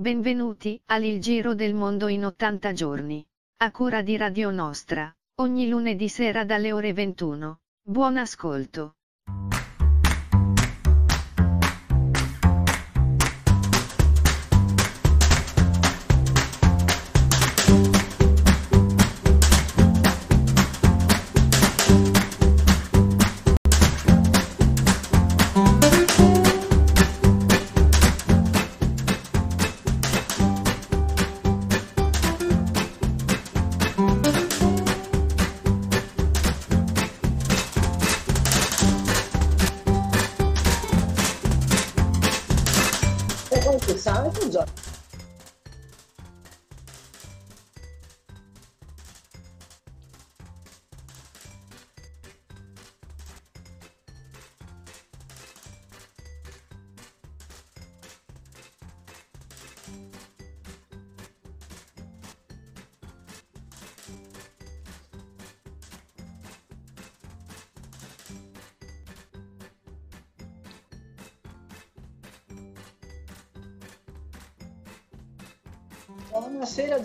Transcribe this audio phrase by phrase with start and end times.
[0.00, 3.22] Benvenuti al Giro del Mondo in 80 giorni.
[3.58, 7.58] A cura di Radio Nostra, ogni lunedì sera dalle ore 21.
[7.82, 8.94] Buon ascolto.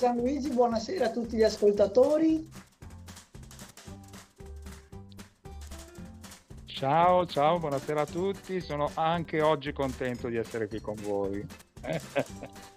[0.05, 2.47] Gianluigi, buonasera a tutti gli ascoltatori.
[6.65, 8.61] Ciao, ciao, buonasera a tutti.
[8.61, 11.43] Sono anche oggi contento di essere qui con voi.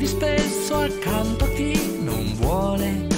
[0.00, 3.09] vivi spesso accanto a chi non vuole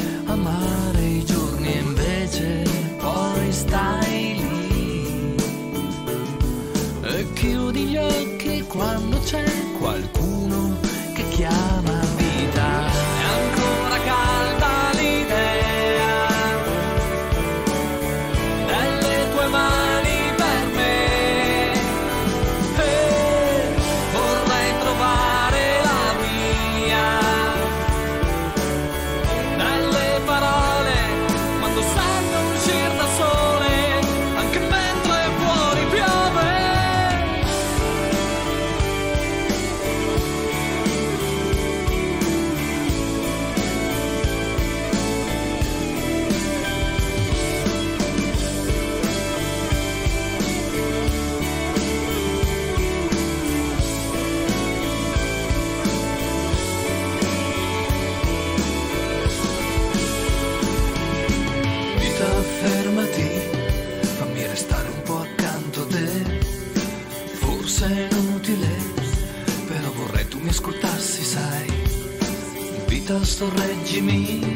[73.42, 74.51] sorreggimi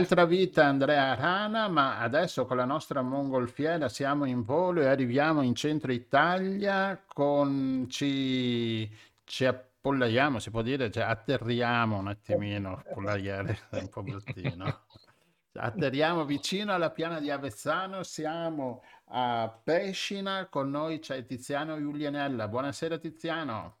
[0.00, 5.42] Un'altra vita Andrea Rana, ma adesso con la nostra mongolfiera siamo in volo e arriviamo
[5.42, 8.90] in centro Italia con ci,
[9.24, 14.84] ci appollaiamo, si può dire, cioè atterriamo un attimino, appollaiare è un po' bruttino.
[15.52, 22.48] Atterriamo vicino alla piana di Avezzano, siamo a Pescina, con noi c'è Tiziano Giulianella.
[22.48, 23.79] Buonasera Tiziano.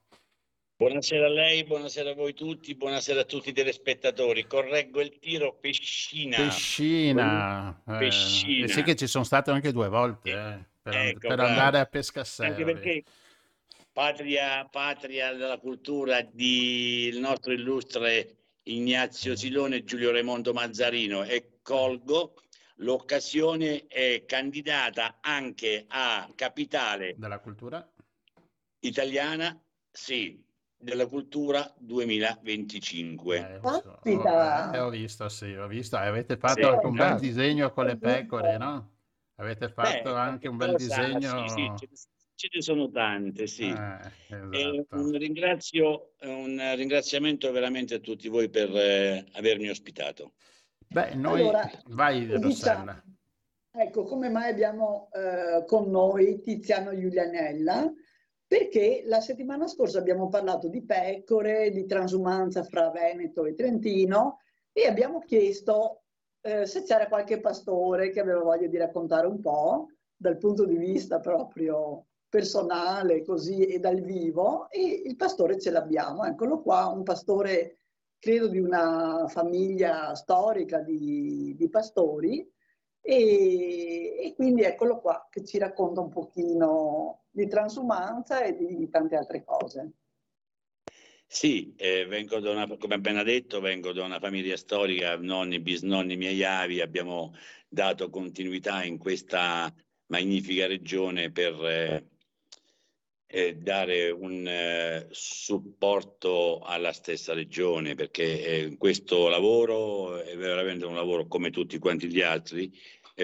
[0.80, 4.46] Buonasera a lei, buonasera a voi tutti, buonasera a tutti i telespettatori.
[4.46, 6.38] Correggo il tiro Pescina.
[6.38, 7.82] Pescina.
[7.86, 8.66] Eh, Pescina.
[8.66, 12.48] sì che ci sono stato anche due volte eh, per, Ecco, per andare a Pescasserra.
[12.48, 13.04] Anche perché
[13.92, 21.58] patria, patria della cultura di il nostro illustre Ignazio Silone e Giulio Raimondo Mazzarino e
[21.60, 22.36] colgo
[22.76, 27.86] l'occasione è candidata anche a capitale Della cultura?
[28.78, 30.42] italiana, sì,
[30.80, 33.36] della cultura 2025.
[33.36, 33.60] Eh.
[33.60, 34.72] Caspita!
[34.72, 35.96] Eh, ho visto, sì, ho visto.
[35.96, 36.68] Avete fatto Sì.
[36.68, 37.28] anche un bel Grazie.
[37.28, 38.90] disegno con le pecore, no?
[39.36, 41.46] Avete fatto Beh, anche un bel disegno.
[41.48, 41.88] Sì, sì,
[42.34, 43.68] ce, ne sono tante, sì.
[43.68, 44.96] Eh, E esatto.
[44.96, 50.32] un, ringrazio, un ringraziamento veramente a tutti voi per eh, avermi ospitato.
[50.88, 51.40] Beh, noi...
[51.40, 53.04] Allora, Vai, diciamo- Rossella.
[53.72, 57.90] Ecco, come mai abbiamo eh, con noi Tiziano Giulianella?
[58.50, 64.38] Perché la settimana scorsa abbiamo parlato di pecore, di transumanza fra Veneto e Trentino
[64.72, 66.02] e abbiamo chiesto
[66.40, 70.76] eh, se c'era qualche pastore che aveva voglia di raccontare un po' dal punto di
[70.76, 77.04] vista proprio personale così e dal vivo e il pastore ce l'abbiamo, eccolo qua, un
[77.04, 77.76] pastore
[78.18, 82.52] credo di una famiglia storica di, di pastori
[83.00, 89.16] e, e quindi eccolo qua che ci racconta un pochino di transumanza e di tante
[89.16, 89.92] altre cose.
[91.26, 96.80] Sì, eh, una, come appena detto, vengo da una famiglia storica, nonni, bisnonni, miei avi,
[96.80, 97.34] abbiamo
[97.68, 99.72] dato continuità in questa
[100.06, 102.08] magnifica regione per eh,
[103.26, 110.96] eh, dare un eh, supporto alla stessa regione, perché eh, questo lavoro è veramente un
[110.96, 112.76] lavoro come tutti quanti gli altri,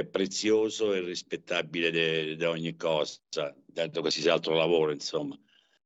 [0.04, 3.20] prezioso e rispettabile da ogni cosa,
[3.64, 5.38] dato qualsiasi altro lavoro, insomma.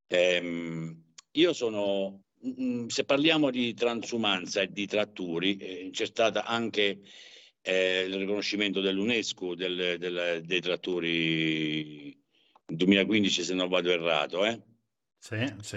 [0.08, 7.00] Ehm, io sono, mm, se parliamo di transumanza e di tratturi, eh, c'è stato anche
[7.62, 12.18] eh, il riconoscimento dell'UNESCO del- del- dei tratturi
[12.66, 14.58] 2015, se non vado errato, eh?
[15.18, 15.76] Sì, sì.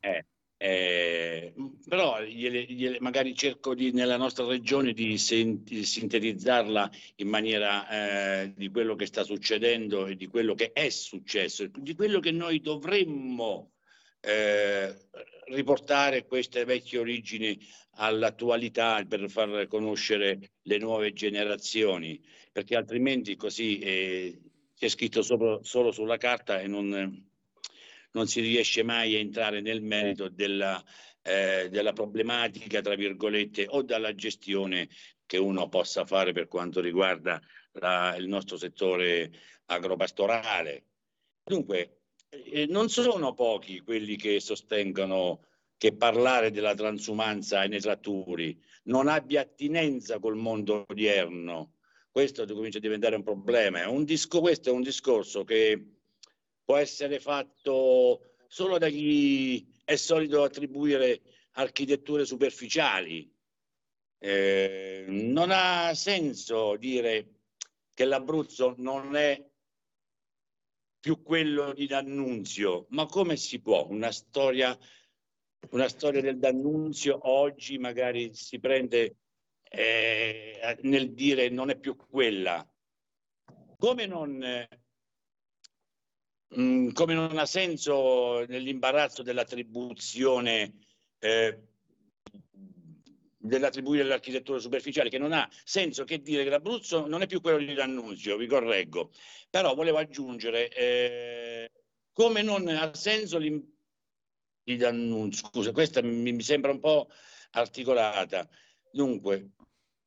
[0.00, 0.26] Eh,
[0.60, 1.54] eh,
[1.88, 8.42] però gliele- gliele- magari cerco di, nella nostra regione di, sen- di sintetizzarla in maniera
[8.42, 12.32] eh, di quello che sta succedendo e di quello che è successo, di quello che
[12.32, 13.74] noi dovremmo
[14.20, 14.96] eh,
[15.46, 17.56] riportare queste vecchie origini
[18.00, 22.20] all'attualità per far conoscere le nuove generazioni,
[22.52, 24.40] perché altrimenti così eh,
[24.74, 27.27] c'è scritto sopra- solo sulla carta e non
[28.12, 30.82] non si riesce mai a entrare nel merito della,
[31.22, 34.88] eh, della problematica, tra virgolette, o dalla gestione
[35.26, 37.40] che uno possa fare per quanto riguarda
[37.72, 39.30] la- il nostro settore
[39.66, 40.84] agropastorale.
[41.44, 42.00] Dunque,
[42.30, 45.44] eh, non sono pochi quelli che sostengono
[45.76, 51.74] che parlare della transumanza nei tratturi non abbia attinenza col mondo odierno.
[52.10, 53.82] Questo comincia a diventare un problema.
[53.82, 55.97] È un disco, questo è un discorso che
[56.68, 61.22] può essere fatto solo da chi è solito attribuire
[61.52, 63.34] architetture superficiali.
[64.18, 67.36] Eh, non ha senso dire
[67.94, 69.42] che l'Abruzzo non è
[71.00, 73.86] più quello di D'Annunzio, ma come si può?
[73.88, 74.78] Una storia,
[75.70, 79.16] una storia del D'Annunzio oggi magari si prende
[79.62, 82.62] eh, nel dire non è più quella.
[83.78, 84.42] Come non,
[86.50, 90.78] eh, Mm, come non ha senso nell'imbarazzo dell'attribuzione
[91.18, 91.58] eh,
[93.36, 97.58] dell'attribuire l'architettura superficiale, che non ha senso che dire che l'Abruzzo non è più quello
[97.58, 99.10] di D'Annunzio, vi correggo.
[99.50, 101.70] Però volevo aggiungere, eh,
[102.12, 103.64] come non ha senso l'im-
[104.62, 107.08] di D'Annunzio, scusa, questa mi, sembra un po'
[107.52, 108.48] articolata.
[108.90, 109.50] Dunque,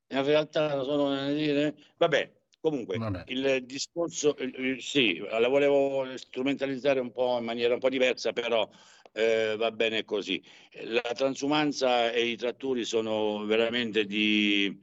[0.08, 3.24] in realtà sono dire, vabbè, comunque Vabbè.
[3.28, 4.36] il discorso,
[4.80, 8.70] sì, la volevo strumentalizzare un po' in maniera un po' diversa, però
[9.12, 10.42] eh, va bene così.
[10.84, 14.80] La transumanza e i tratturi sono veramente di,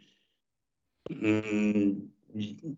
[1.13, 2.77] mm, di-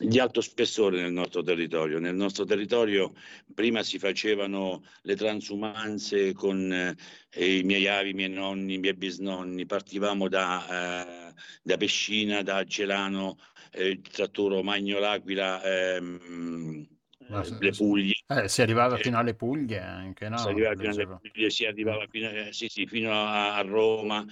[0.00, 1.98] di alto spessore nel nostro territorio.
[1.98, 3.12] Nel nostro territorio
[3.52, 8.94] prima si facevano le transumanze con eh, i miei avi, i miei nonni, i miei
[8.94, 13.38] bisnonni, partivamo da, eh, da Pescina, da Gelano,
[13.72, 16.86] eh, il tratturo Magno l'Aquila, ehm,
[17.28, 18.12] Ma eh, se- le Puglie.
[18.30, 20.48] Eh, si arrivava Eh, fino alle Puglie anche, si no?
[20.48, 21.06] arrivava fino alle.
[21.06, 24.24] Puglie, si arrivava fino, eh, sì, sì, fino a, a Roma.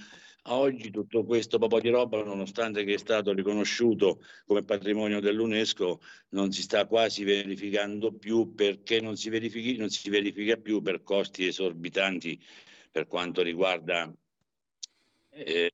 [0.49, 6.51] Oggi tutto questo po' di roba, nonostante che è stato riconosciuto come patrimonio dell'UNESCO, non
[6.53, 9.29] si sta quasi verificando più perché non si,
[9.77, 12.41] non si verifica più per costi esorbitanti
[12.91, 14.09] per quanto riguarda
[15.31, 15.71] eh,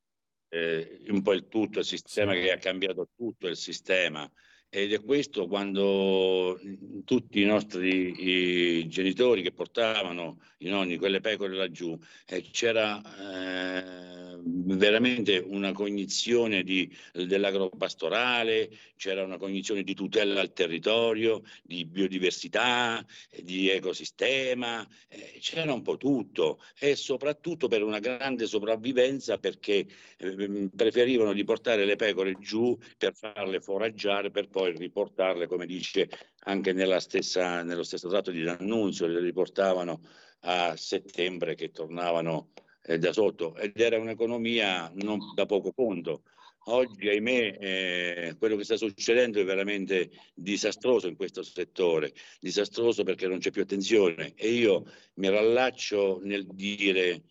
[0.54, 4.30] eh, un po' il tutto, il sistema che ha cambiato tutto il sistema.
[4.76, 11.20] Ed è questo quando mh, tutti i nostri i genitori che portavano i nonni quelle
[11.20, 20.40] pecore laggiù, eh, c'era eh, veramente una cognizione di, dell'agropastorale, c'era una cognizione di tutela
[20.40, 26.60] al territorio, di biodiversità, eh, di ecosistema, eh, c'era un po' tutto.
[26.78, 33.14] E soprattutto per una grande sopravvivenza perché eh, preferivano di portare le pecore giù per
[33.14, 36.08] farle foraggiare per poi riportarle, come dice
[36.46, 40.00] anche stessa, nello stesso tratto di D'Annunzio, le riportavano
[40.40, 42.52] a settembre che tornavano
[42.82, 46.22] eh, da sotto ed era un'economia non da poco conto.
[46.66, 53.26] Oggi, ahimè, eh, quello che sta succedendo è veramente disastroso in questo settore, disastroso perché
[53.26, 57.22] non c'è più attenzione e io mi rallaccio nel dire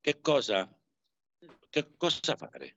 [0.00, 0.72] che cosa,
[1.68, 2.76] che cosa fare?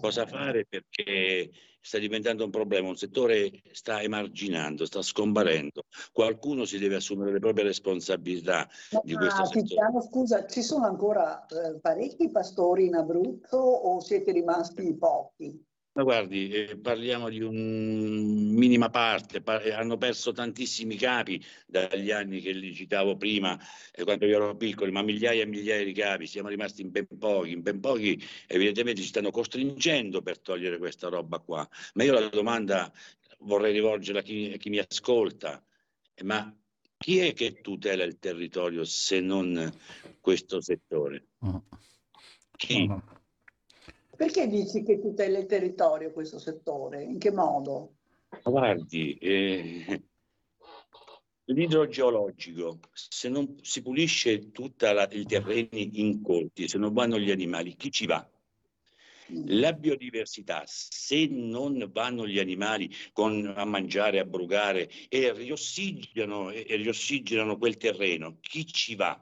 [0.00, 5.84] Cosa fare perché sta diventando un problema, un settore sta emarginando, sta scomparendo.
[6.12, 8.68] Qualcuno si deve assumere le proprie responsabilità
[9.02, 9.66] di questo Ma settore.
[9.66, 15.64] Tiziano, scusa, ci sono ancora eh, parecchi pastori in Abruzzo o siete rimasti pochi?
[15.94, 22.10] Ma guardi, eh, parliamo di una minima parte, pa- eh, hanno perso tantissimi capi dagli
[22.10, 23.58] anni che li citavo prima,
[23.92, 27.06] eh, quando io ero piccolo, ma migliaia e migliaia di capi, siamo rimasti in ben
[27.18, 31.68] pochi, in ben pochi evidentemente ci stanno costringendo per togliere questa roba qua.
[31.92, 32.90] Ma io la domanda
[33.40, 35.62] vorrei rivolgerla a chi, a chi mi ascolta,
[36.14, 36.56] eh, ma
[36.96, 39.70] chi è che tutela il territorio se non
[40.20, 41.26] questo settore?
[41.44, 41.56] Mm.
[42.56, 42.90] Chi?
[44.22, 47.02] Perché dici che tutela il territorio questo settore?
[47.02, 47.96] In che modo?
[48.44, 50.00] Guardi, eh,
[51.46, 57.90] l'idrogeologico, se non si pulisce tutti i terreni incolti, se non vanno gli animali, chi
[57.90, 58.24] ci va?
[59.32, 59.42] Mm.
[59.58, 66.76] La biodiversità, se non vanno gli animali con- a mangiare, a brugare e riossigeno, e
[66.76, 69.20] riossigeno quel terreno, chi ci va?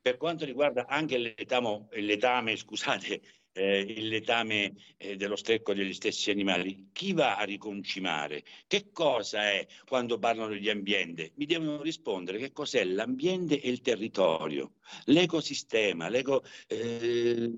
[0.00, 3.20] Per quanto riguarda anche letamo- letame, scusate,
[3.54, 8.42] eh, il letame eh, dello stecco degli stessi animali, chi va a riconcimare?
[8.66, 11.32] Che cosa è quando parlano di ambiente?
[11.36, 14.72] Mi devono rispondere che cos'è l'ambiente e il territorio,
[15.04, 17.52] l'ecosistema, l'eco, eh,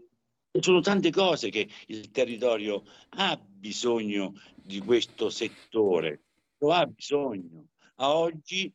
[0.60, 6.22] sono tante cose che il territorio ha bisogno di questo settore,
[6.58, 7.68] lo ha bisogno.
[7.96, 8.72] A oggi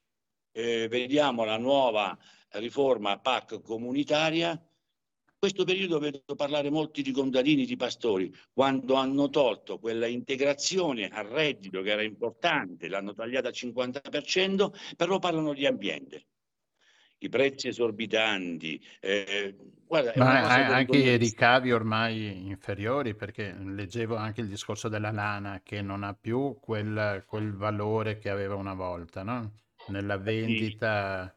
[0.51, 2.17] eh, vediamo la nuova
[2.51, 4.59] riforma PAC comunitaria.
[5.41, 11.25] Questo periodo vedo parlare molti di contadini, di pastori, quando hanno tolto quella integrazione al
[11.25, 16.27] reddito che era importante, l'hanno tagliata al 50%, però parlano di ambiente.
[17.17, 24.47] I prezzi esorbitanti, eh, guarda, Ma anche i ricavi ormai inferiori, perché leggevo anche il
[24.47, 29.53] discorso della lana che non ha più quel, quel valore che aveva una volta, no?
[29.87, 31.33] Nella vendita.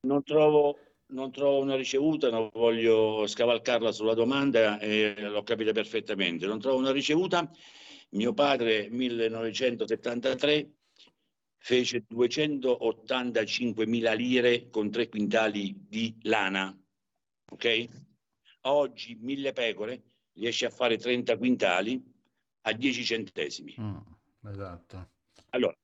[0.00, 0.76] Non trovo,
[1.10, 6.46] non trovo una ricevuta, non voglio scavalcarla sulla domanda e l'ho capita perfettamente.
[6.46, 7.50] Non trovo una ricevuta.
[8.10, 10.70] Mio padre, 1973,
[11.58, 16.74] fece 285.000 lire con tre quintali di lana.
[17.50, 17.88] Ok?
[18.62, 20.02] Oggi 1000 pecore
[20.34, 22.02] riesce a fare 30 quintali
[22.62, 23.74] a 10 centesimi.
[23.80, 23.98] Mm,
[24.48, 25.10] esatto.
[25.50, 25.76] Allora,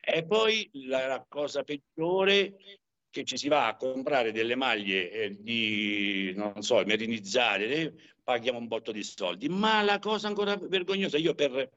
[0.00, 2.56] e poi la, la cosa peggiore
[3.14, 7.94] che ci si va a comprare delle maglie eh, di, non so, merinizzate, eh,
[8.24, 9.48] paghiamo un botto di soldi.
[9.48, 11.70] Ma la cosa ancora vergognosa, io per,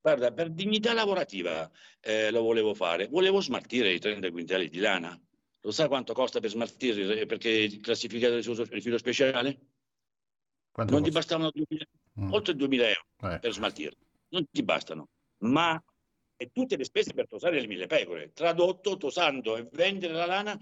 [0.00, 1.70] guarda, per dignità lavorativa
[2.00, 5.20] eh, lo volevo fare, volevo smaltire i 30 quintali di lana.
[5.60, 9.60] Lo sa quanto costa per smaltirli eh, perché classificato il rifilo speciale?
[10.72, 11.36] Quanto Non ti costa?
[11.36, 11.84] bastavano 2000
[12.20, 13.38] Mm, oltre 2000 euro eh.
[13.38, 13.96] per smaltirli.
[14.28, 15.08] Non ti bastano,
[15.44, 15.82] ma
[16.42, 18.32] e tutte le spese per tosare le mille pecore.
[18.32, 20.58] Tradotto, tosando e vendere la lana,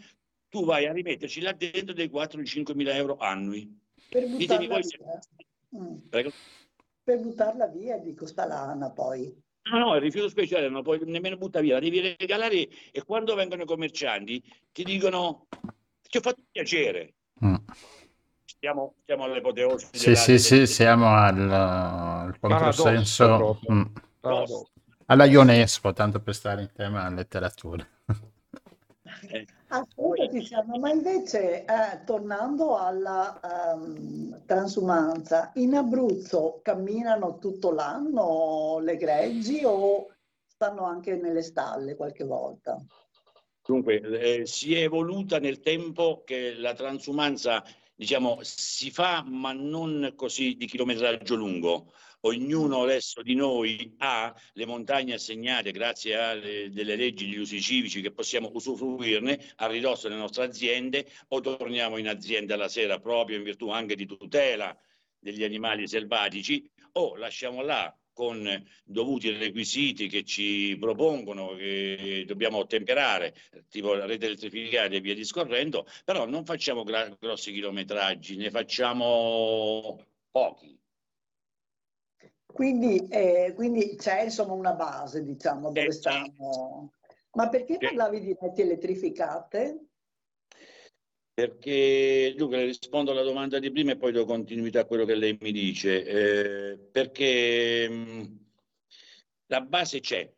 [0.48, 3.78] tu vai a rimetterci là dentro dei 4-5 mila euro annui.
[4.08, 4.98] Per buttarla voi se...
[4.98, 5.20] via.
[5.82, 5.96] Mm.
[6.08, 6.30] Prego.
[7.02, 9.34] per buttarla via, dico sta lana poi.
[9.70, 13.34] No, no, il rifiuto speciale non puoi nemmeno buttare via, la devi regalare e quando
[13.34, 15.46] vengono i commercianti ti dicono
[16.02, 17.14] ti ho fatto piacere.
[17.44, 17.54] Mm.
[18.44, 19.88] Stiamo, stiamo all'apoteosi.
[19.92, 23.60] Sì, sì, sì, siamo al, al controsenso.
[23.70, 23.84] Mm.
[25.10, 27.84] Alla Ionesco, tanto per stare in tema letteratura.
[29.66, 33.40] Ascolta Tiziano, ma invece eh, tornando alla
[33.74, 40.14] um, transumanza, in Abruzzo camminano tutto l'anno le greggi o
[40.46, 42.80] stanno anche nelle stalle qualche volta?
[43.66, 47.64] Dunque, eh, si è evoluta nel tempo che la transumanza,
[47.96, 51.90] diciamo, si fa ma non così di chilometraggio lungo
[52.22, 58.00] ognuno adesso di noi ha le montagne assegnate grazie a delle leggi di usi civici
[58.00, 63.38] che possiamo usufruirne a ridosso delle nostre aziende o torniamo in azienda la sera proprio
[63.38, 64.76] in virtù anche di tutela
[65.18, 73.34] degli animali selvatici o lasciamo là con dovuti requisiti che ci propongono, che dobbiamo ottemperare,
[73.70, 80.79] tipo la rete elettrificata e via discorrendo, però non facciamo grossi chilometraggi, ne facciamo pochi.
[82.52, 86.92] Quindi, eh, quindi c'è insomma una base, diciamo, dove stanno.
[87.32, 89.84] Ma perché parlavi di reti elettrificate?
[91.32, 95.38] Perché, dunque, rispondo alla domanda di prima e poi do continuità a quello che lei
[95.40, 96.04] mi dice.
[96.04, 98.36] Eh, perché mh, mm,
[99.46, 100.30] la base c'è,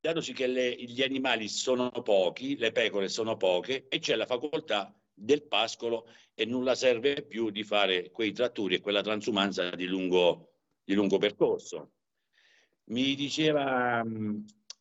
[0.00, 4.94] datosi che le, gli animali sono pochi, le pecore sono poche e c'è la facoltà
[5.12, 10.57] del pascolo e nulla serve più di fare quei tratturi e quella transumanza di lungo
[10.88, 11.92] di lungo percorso.
[12.84, 14.40] Mi diceva mm,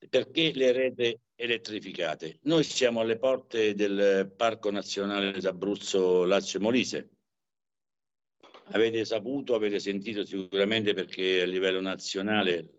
[0.09, 2.39] perché le rete elettrificate?
[2.43, 7.09] Noi siamo alle porte del Parco Nazionale d'Abruzzo Lazio Molise.
[8.71, 12.75] Avete saputo, avete sentito sicuramente perché a livello nazionale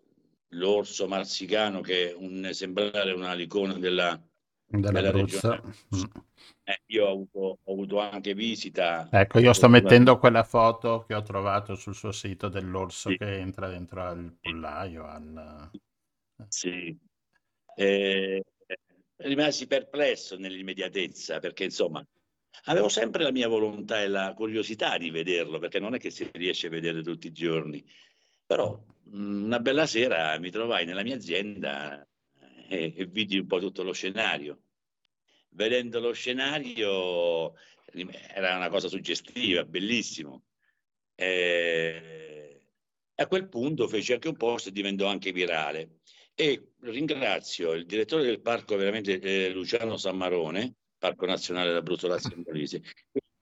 [0.53, 4.19] l'orso marsicano che è un esemplare, una icona della,
[4.69, 5.61] della regione.
[5.95, 6.03] Mm.
[6.63, 9.07] Eh, io ho avuto, ho avuto, anche visita.
[9.11, 13.17] Ecco, io sto mettendo quella foto che ho trovato sul suo sito dell'orso sì.
[13.17, 15.05] che entra dentro al pollaio.
[15.05, 15.71] Al...
[16.47, 16.97] Sì.
[17.75, 18.43] Eh,
[19.17, 22.05] rimasi perplesso nell'immediatezza perché insomma
[22.65, 26.29] avevo sempre la mia volontà e la curiosità di vederlo perché non è che si
[26.33, 27.83] riesce a vedere tutti i giorni.
[28.45, 28.79] Però
[29.15, 32.07] mm, una bella sera mi trovai nella mia azienda
[32.69, 34.61] e, e vidi un po' tutto lo scenario
[35.51, 37.53] vedendo lo scenario
[38.33, 40.43] era una cosa suggestiva, bellissimo.
[41.15, 42.61] E
[43.15, 45.99] a quel punto fece anche un post e diventò anche virale.
[46.35, 52.81] E ringrazio il direttore del parco, veramente eh, Luciano Sammarone, Parco Nazionale d'Abruzzo Lazio Molise,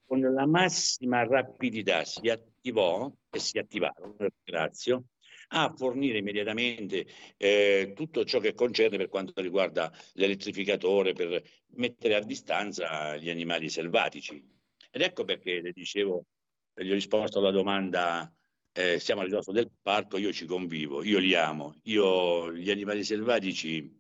[0.06, 5.10] con la massima rapidità si attivò e si attivarono, ringrazio,
[5.50, 7.06] a fornire immediatamente
[7.38, 11.42] eh, tutto ciò che concerne per quanto riguarda l'elettrificatore per
[11.76, 14.44] mettere a distanza gli animali selvatici.
[14.92, 16.26] Ed ecco perché le dicevo,
[16.74, 18.32] gli ho risposto alla domanda,
[18.74, 23.04] eh, siamo al ridosso del parco, io ci convivo, io li amo, io gli animali
[23.04, 23.98] selvatici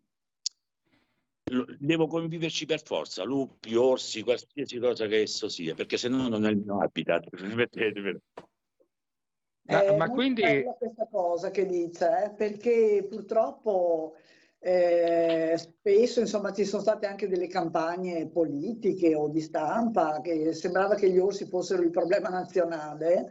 [1.79, 6.45] devo conviverci per forza, lupi, orsi, qualsiasi cosa che esso sia, perché se no non
[6.45, 7.29] è il mio habitat.
[9.67, 10.41] Ma, è ma quindi...
[10.77, 12.29] questa cosa che dice, eh?
[12.31, 14.15] perché purtroppo
[14.59, 20.95] eh, spesso insomma, ci sono state anche delle campagne politiche o di stampa che sembrava
[20.95, 23.29] che gli orsi fossero il problema nazionale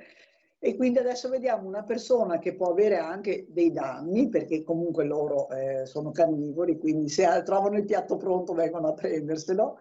[0.59, 5.49] e quindi adesso vediamo una persona che può avere anche dei danni perché comunque loro
[5.51, 9.79] eh, sono carnivori, quindi se trovano il piatto pronto vengono a prenderselo.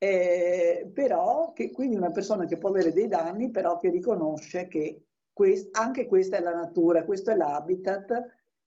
[0.00, 5.07] Eh, però che, quindi una persona che può avere dei danni però che riconosce che
[5.38, 8.10] quest- anche questa è la natura, questo è l'habitat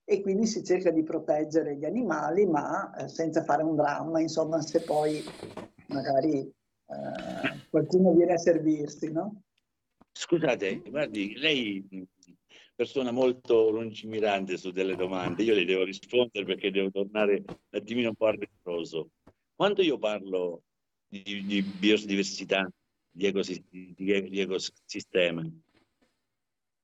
[0.04, 4.62] e quindi si cerca di proteggere gli animali, ma eh, senza fare un dramma, insomma,
[4.62, 5.22] se poi
[5.88, 9.42] magari eh, qualcuno viene a servirsi, no?
[10.12, 11.86] Scusate, guardi, lei
[12.74, 18.08] persona molto lungimirante su delle domande, io le devo rispondere perché devo tornare un attimino
[18.08, 19.10] un po' arretroso.
[19.54, 20.62] Quando io parlo
[21.06, 22.66] di, di biodiversità,
[23.10, 25.46] di, ecosistema,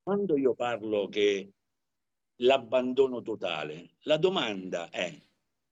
[0.09, 1.53] quando io parlo che
[2.37, 5.14] l'abbandono totale, la domanda è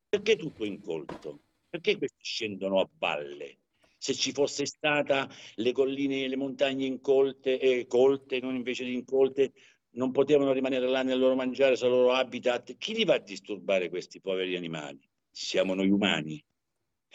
[0.06, 1.40] perché tutto incolto?
[1.70, 3.60] Perché questi scendono a valle?
[3.96, 8.92] Se ci fosse stata le colline e le montagne incolte, eh, colte, non invece di
[8.92, 9.54] incolte,
[9.92, 12.76] non potevano rimanere là nel loro mangiare, sul loro habitat.
[12.76, 15.00] Chi li va a disturbare questi poveri animali?
[15.30, 16.44] Siamo noi umani.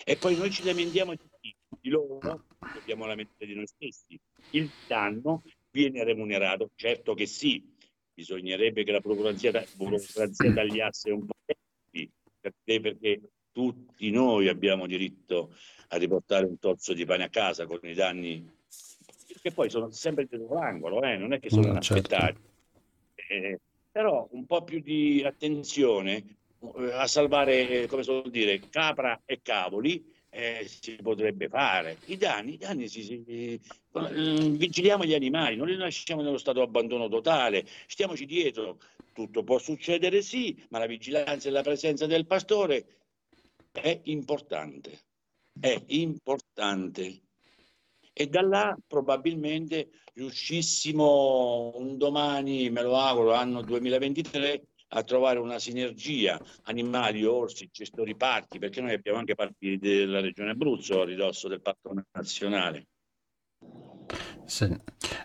[0.04, 4.20] E poi noi ci lamentiamo di, loro, dobbiamo lamentare di noi stessi.
[4.54, 6.70] Il danno viene remunerato?
[6.76, 7.64] Certo che sì,
[8.14, 11.34] bisognerebbe che la burocrazia, burocrazia tagliasse un po'
[12.40, 15.54] perché, perché tutti noi abbiamo diritto
[15.90, 18.60] a riportare un tozzo di pane a casa con i danni
[19.42, 21.18] che poi sono sempre dietro l'angolo, eh?
[21.18, 22.40] non è che sono no, inaspettati.
[23.16, 23.34] Certo.
[23.34, 23.60] Eh,
[23.92, 30.04] però un po' più di attenzione eh, a salvare, come so dire, capra e cavoli
[30.34, 31.98] eh, si potrebbe fare.
[32.06, 33.60] I danni, i danni si, si, eh,
[34.50, 38.80] vigiliamo gli animali, non li lasciamo nello stato abbandono totale, stiamoci dietro.
[39.14, 42.86] Tutto può succedere, sì, ma la vigilanza e la presenza del pastore
[43.72, 45.00] è importante.
[45.60, 47.24] È importante.
[48.14, 55.60] E da là probabilmente riuscissimo un domani, me lo auguro, anno 2023, a trovare una
[55.60, 61.48] sinergia animali, orsi, gestori parchi, perché noi abbiamo anche parchi della regione Abruzzo a ridosso
[61.48, 62.88] del parco nazionale.
[64.46, 64.68] Sì.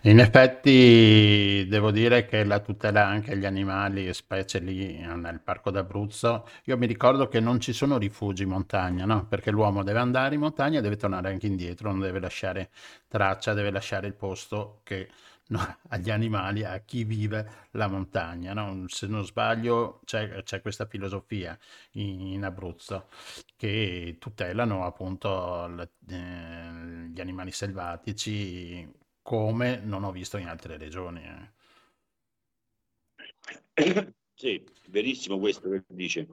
[0.02, 6.48] In effetti devo dire che la tutela anche agli animali, specie lì nel parco d'Abruzzo,
[6.66, 9.26] io mi ricordo che non ci sono rifugi in montagna, no?
[9.26, 12.70] Perché l'uomo deve andare in montagna e deve tornare anche indietro, non deve lasciare
[13.09, 15.09] traccia, deve lasciare il posto che
[15.49, 18.53] no, agli animali, a chi vive la montagna.
[18.53, 18.85] No?
[18.89, 21.59] Se non sbaglio c'è, c'è questa filosofia
[21.93, 23.09] in, in, Abruzzo
[23.57, 28.89] che tutelano appunto le, eh, gli animali selvatici
[29.23, 31.23] come non ho visto in altre regioni.
[33.75, 34.15] Eh.
[34.37, 36.27] Sì, verissimo questo che dice.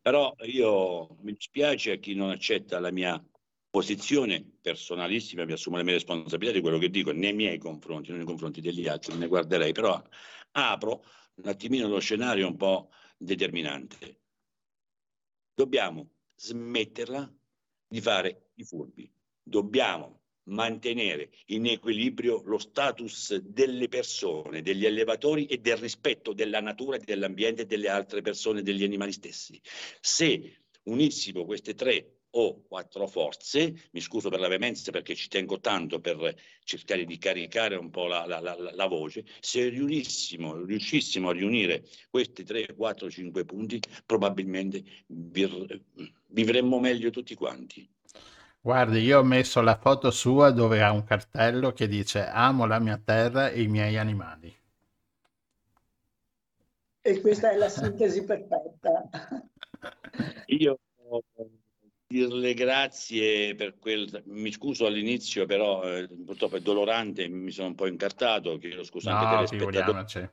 [0.00, 3.22] Però io mi dispiace a chi non accetta la mia
[3.78, 8.18] posizione personalissima, mi assumo le mie responsabilità di quello che dico nei miei confronti, non
[8.18, 10.02] nei confronti degli altri, ne guarderei, però
[10.50, 11.04] apro
[11.36, 14.22] un attimino lo scenario un po' determinante.
[15.54, 17.32] Dobbiamo smetterla
[17.86, 19.08] di fare i furbi,
[19.40, 26.98] dobbiamo mantenere in equilibrio lo status delle persone, degli allevatori e del rispetto della natura,
[26.98, 29.60] dell'ambiente e delle altre persone, degli animali stessi.
[30.00, 35.60] Se unissimo queste tre o quattro forze, mi scuso per la veemenza perché ci tengo
[35.60, 41.30] tanto per cercare di caricare un po' la, la, la, la voce, se riunissimo, riuscissimo
[41.30, 45.82] a riunire questi 3, 4, 5 punti, probabilmente vir,
[46.26, 47.88] vivremmo meglio tutti quanti.
[48.60, 52.78] Guardi, io ho messo la foto sua dove ha un cartello che dice amo la
[52.78, 54.54] mia terra e i miei animali.
[57.00, 59.08] E questa è la sintesi perfetta.
[60.46, 60.78] Io
[62.08, 64.22] dirle grazie per quel.
[64.26, 68.56] Mi scuso all'inizio, però eh, purtroppo è dolorante, mi sono un po' incartato.
[68.58, 70.28] Chiedo scusa anche no, telespettatori.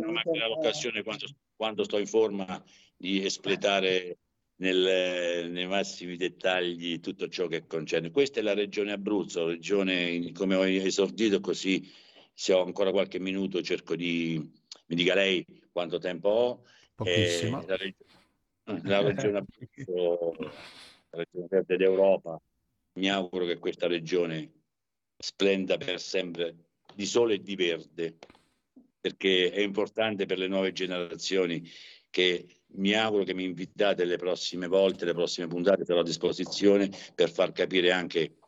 [0.00, 2.62] Non mancherà l'occasione quando, quando, sto in forma
[2.96, 4.18] di espletare
[4.56, 8.10] nel, nei massimi dettagli tutto ciò che concerne.
[8.10, 11.88] Questa è la regione Abruzzo, regione come ho esordito, così
[12.34, 14.64] se ho ancora qualche minuto cerco di.
[14.88, 16.62] Mi dica lei quanto tempo ho.
[16.94, 17.62] Pochissimo.
[17.62, 17.76] Eh, la,
[18.82, 22.40] la regione Abruzzo, la regione verde d'Europa,
[22.94, 24.52] mi auguro che questa regione
[25.18, 26.54] splenda per sempre
[26.94, 28.16] di sole e di verde,
[29.00, 31.68] perché è importante per le nuove generazioni
[32.10, 36.90] che mi auguro che mi invitate le prossime volte, le prossime puntate, sarò a disposizione
[37.14, 38.38] per far capire anche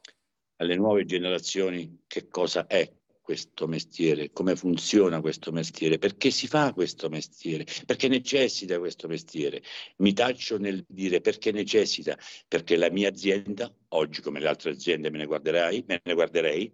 [0.57, 2.90] alle nuove generazioni che cosa è
[3.28, 9.62] questo mestiere, come funziona questo mestiere, perché si fa questo mestiere, perché necessita questo mestiere.
[9.98, 15.10] Mi taccio nel dire perché necessita, perché la mia azienda, oggi come le altre aziende
[15.10, 16.72] me ne guarderai, me ne guarderei,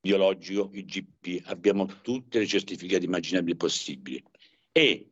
[0.00, 4.24] biologico, IGP, abbiamo tutte le certificati immaginabili possibili.
[4.72, 5.10] E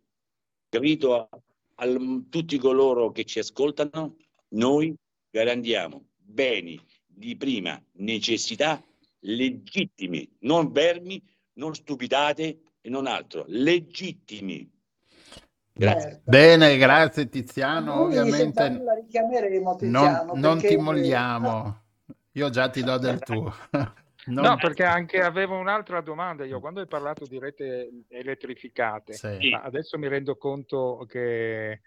[0.70, 1.28] capito a,
[1.74, 1.86] a
[2.30, 4.16] tutti coloro che ci ascoltano,
[4.54, 4.94] noi
[5.28, 8.82] garantiamo beni di prima necessità
[9.22, 11.22] legittimi, non vermi,
[11.54, 14.70] non stupidate e non altro, legittimi.
[15.74, 16.00] Grazie.
[16.00, 16.30] Certo.
[16.30, 17.94] Bene, grazie Tiziano.
[17.94, 18.82] Noi Ovviamente
[19.78, 21.82] Tiziano, non, non ti molliamo,
[22.32, 23.52] io già ti do del tuo.
[24.24, 24.44] Non...
[24.44, 29.50] No, perché anche avevo un'altra domanda io, quando hai parlato di rete elettrificate, sì.
[29.60, 31.80] adesso mi rendo conto che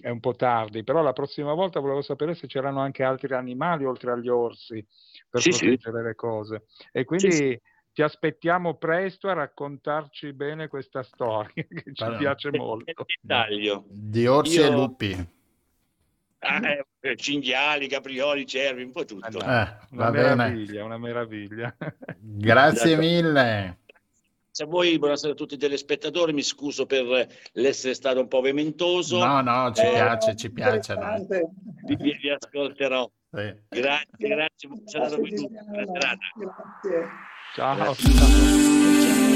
[0.00, 3.84] è un po' tardi, però la prossima volta volevo sapere se c'erano anche altri animali
[3.84, 4.84] oltre agli orsi
[5.28, 6.06] per sì, proteggere sì.
[6.06, 6.64] le cose.
[6.92, 7.60] E quindi sì,
[7.92, 13.04] ti aspettiamo presto a raccontarci bene questa storia che ci allora, piace molto.
[13.20, 13.84] Dettaglio.
[13.88, 14.66] Di orsi Io...
[14.66, 15.34] e lupi.
[16.38, 16.60] Ah,
[17.00, 19.40] eh, cinghiali, caprioli, cervi, un po' tutto.
[19.40, 21.74] Eh, una meraviglia, una meraviglia.
[22.20, 23.78] Grazie mille.
[24.56, 29.22] Se vuoi, buonasera a tutti i telespettatori, mi scuso per l'essere stato un po' vementoso.
[29.22, 30.96] No, no, ci eh, piace, ci piace.
[31.84, 33.06] Vi, vi, ascolterò.
[33.32, 33.54] Sì.
[33.68, 35.16] Grazie, grazie, serata.
[35.16, 36.18] Buona serata.
[37.54, 37.94] Ciao.
[37.94, 39.35] Ciao.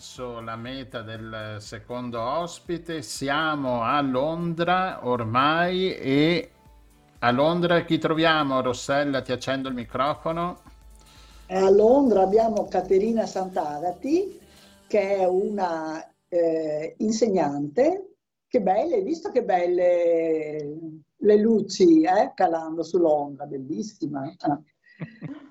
[0.00, 3.02] verso la meta del secondo ospite.
[3.02, 6.50] Siamo a Londra ormai e
[7.18, 8.62] a Londra chi troviamo?
[8.62, 10.58] Rossella, ti accendo il microfono.
[11.48, 14.40] A Londra abbiamo Caterina Sant'Agati,
[14.86, 18.14] che è una eh, insegnante.
[18.48, 20.78] Che belle, visto che belle
[21.14, 24.34] le luci eh, calando su Londra, bellissima.
[24.38, 24.58] Ah.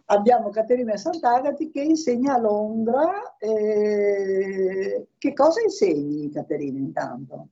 [0.05, 3.37] Abbiamo Caterina Sant'Agati che insegna a Londra.
[3.37, 7.47] Eh, che cosa insegni Caterina intanto?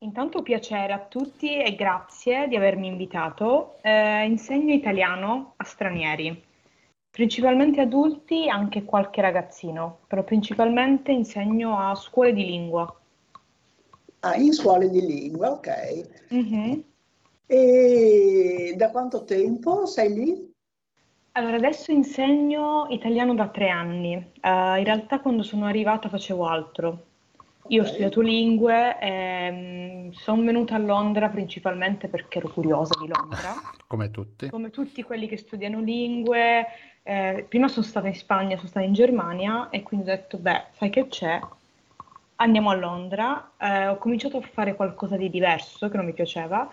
[0.00, 3.78] Intanto piacere a tutti e grazie di avermi invitato.
[3.82, 6.40] Eh, insegno italiano a stranieri,
[7.10, 12.96] principalmente adulti, anche qualche ragazzino, però principalmente insegno a scuole di lingua.
[14.20, 16.08] Ah, in scuole di lingua, ok.
[16.32, 16.80] Mm-hmm.
[17.46, 20.52] E da quanto tempo sei lì?
[21.38, 24.16] Allora, adesso insegno italiano da tre anni.
[24.16, 27.04] Uh, in realtà quando sono arrivata facevo altro.
[27.68, 33.54] Io ho studiato lingue mm, sono venuta a Londra principalmente perché ero curiosa di Londra.
[33.86, 34.48] Come tutti.
[34.48, 36.66] Come tutti quelli che studiano lingue.
[37.04, 40.64] Eh, prima sono stata in Spagna, sono stata in Germania e quindi ho detto, beh,
[40.72, 41.38] sai che c'è?
[42.36, 43.52] Andiamo a Londra.
[43.56, 46.68] Eh, ho cominciato a fare qualcosa di diverso che non mi piaceva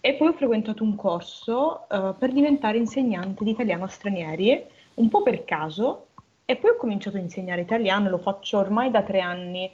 [0.00, 5.08] e poi ho frequentato un corso uh, per diventare insegnante di italiano a stranieri, un
[5.08, 6.06] po' per caso,
[6.48, 9.68] E poi ho cominciato a insegnare italiano, lo faccio ormai da tre anni.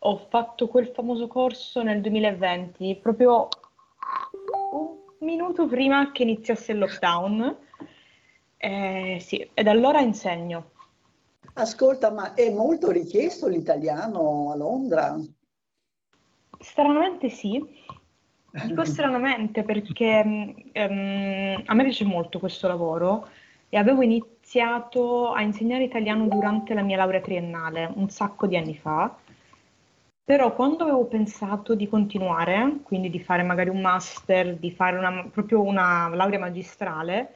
[0.00, 3.48] Ho fatto quel famoso corso nel 2020, proprio
[4.72, 7.56] un minuto prima che iniziasse il lockdown.
[8.56, 10.70] Eh, sì, e da allora insegno.
[11.54, 15.16] Ascolta, ma è molto richiesto l'italiano a Londra?
[16.58, 17.62] Stranamente sì.
[18.62, 23.28] Dico stranamente perché um, a me piace molto questo lavoro
[23.68, 28.76] e avevo iniziato a insegnare italiano durante la mia laurea triennale, un sacco di anni
[28.76, 29.16] fa.
[30.22, 35.28] Però quando avevo pensato di continuare, quindi di fare magari un master, di fare una,
[35.30, 37.34] proprio una laurea magistrale,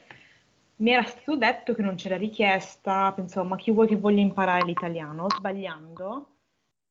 [0.77, 4.65] mi era stato detto che non c'era richiesta, pensavo ma chi vuoi che voglia imparare
[4.65, 5.27] l'italiano?
[5.29, 6.27] Sbagliando,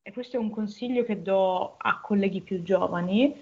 [0.02, 3.34] e questo è un consiglio che do a colleghi più giovani,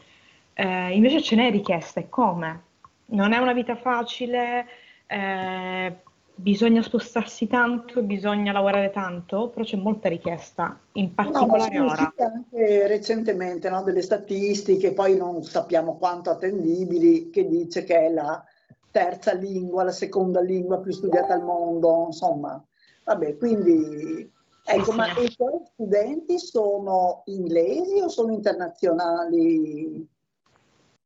[0.58, 2.62] eh, invece ce n'è richiesta e come?
[3.08, 4.64] Non è una vita facile,
[5.06, 5.94] eh,
[6.34, 12.14] bisogna spostarsi tanto, bisogna lavorare tanto, però c'è molta richiesta, in particolare no, ora.
[12.16, 18.42] anche recentemente no, delle statistiche, poi non sappiamo quanto attendibili, che dice che è la
[18.90, 22.64] terza lingua, la seconda lingua più studiata al mondo, insomma.
[23.04, 24.32] Vabbè, quindi
[24.64, 25.22] ecco, sì, ma sì.
[25.22, 30.14] i tuoi studenti sono inglesi o sono internazionali?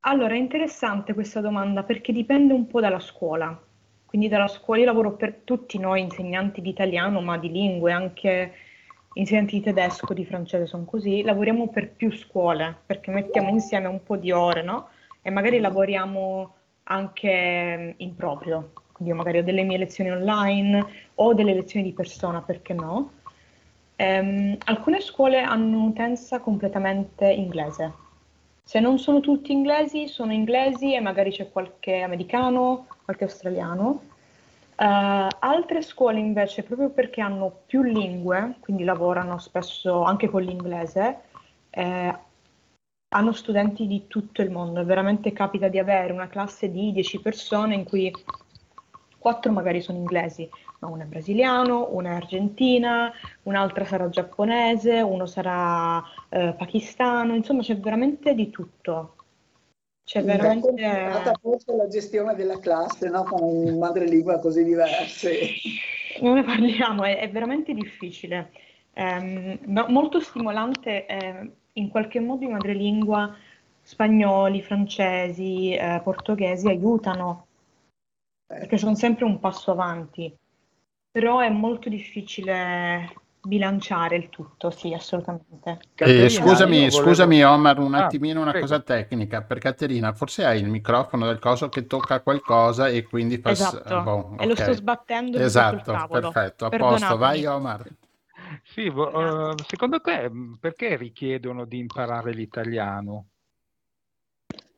[0.01, 3.59] Allora, è interessante questa domanda perché dipende un po' dalla scuola.
[4.07, 8.53] Quindi dalla scuola io lavoro per tutti noi insegnanti di italiano, ma di lingue, anche
[9.13, 14.03] insegnanti di tedesco, di francese sono così, lavoriamo per più scuole perché mettiamo insieme un
[14.03, 14.89] po' di ore, no?
[15.23, 18.73] E magari lavoriamo anche in proprio.
[18.93, 20.87] Quindi io magari ho delle mie lezioni online
[21.17, 23.13] o delle lezioni di persona, perché no?
[23.97, 27.93] Um, alcune scuole hanno un'utenza completamente inglese,
[28.71, 34.03] se non sono tutti inglesi, sono inglesi e magari c'è qualche americano, qualche australiano.
[34.77, 41.21] Uh, altre scuole invece, proprio perché hanno più lingue, quindi lavorano spesso anche con l'inglese,
[41.71, 42.17] eh,
[43.09, 44.85] hanno studenti di tutto il mondo.
[44.85, 48.13] Veramente capita di avere una classe di 10 persone in cui
[49.19, 50.49] 4 magari sono inglesi,
[50.87, 53.13] uno è brasiliano, una è argentina,
[53.43, 59.17] un'altra sarà giapponese, uno sarà eh, pakistano, insomma c'è veramente di tutto.
[60.05, 61.33] C'è veramente...
[61.41, 63.23] Forse la gestione della classe, no?
[63.25, 65.39] Con madrelingua così diverse.
[66.21, 68.51] Non ne parliamo, è, è veramente difficile.
[68.93, 73.35] Eh, molto stimolante, eh, in qualche modo i madrelingua
[73.81, 77.47] spagnoli, francesi, eh, portoghesi aiutano
[78.59, 80.35] perché sono sempre un passo avanti,
[81.11, 85.81] però è molto difficile bilanciare il tutto, sì, assolutamente.
[85.95, 86.91] Eh, scusami, volevo...
[86.91, 88.67] scusami Omar, un ah, attimino una prego.
[88.67, 93.39] cosa tecnica, per Caterina, forse hai il microfono del coso che tocca qualcosa e quindi
[93.39, 93.51] fa...
[93.51, 94.45] Esatto, boh, okay.
[94.45, 97.89] e lo sto sbattendo Esatto, perfetto, a posto, vai Omar.
[98.65, 103.27] Sì, uh, secondo te perché richiedono di imparare l'italiano?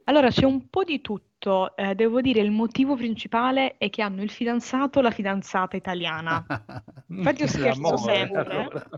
[0.04, 1.30] Allora, c'è un po' di tutto.
[1.74, 6.44] Eh, devo dire, il motivo principale è che hanno il fidanzato o la fidanzata italiana.
[7.08, 8.40] Infatti io scherzo L'amore, sempre.
[8.40, 8.88] allora.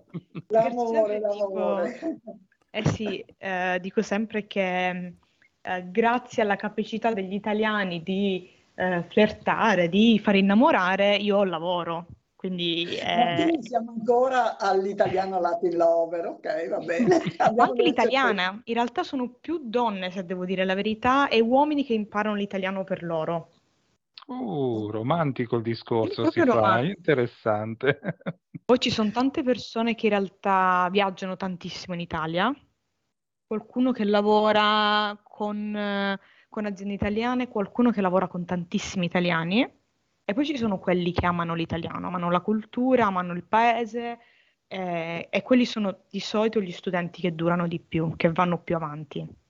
[0.49, 1.99] L'amore, l'amore.
[2.71, 5.15] eh sì, eh, dico sempre che
[5.63, 12.07] eh, grazie alla capacità degli italiani di eh, flirtare, di fare innamorare, io ho lavoro.
[12.45, 13.57] Quindi, eh...
[13.61, 17.23] siamo ancora all'italiano Latin lover, ok, va bene.
[17.57, 21.95] Anche l'italiana, in realtà sono più donne, se devo dire la verità, e uomini che
[21.95, 23.49] imparano l'italiano per loro.
[24.27, 26.67] Uh, romantico il discorso si romantico.
[26.67, 27.99] fa, interessante.
[28.63, 32.55] Poi ci sono tante persone che in realtà viaggiano tantissimo in Italia,
[33.47, 36.19] qualcuno che lavora con,
[36.51, 39.83] con aziende italiane, qualcuno che lavora con tantissimi italiani
[40.25, 44.19] e poi ci sono quelli che amano l'italiano, amano la cultura, amano il paese
[44.67, 48.75] eh, e quelli sono di solito gli studenti che durano di più, che vanno più
[48.75, 49.43] avanti.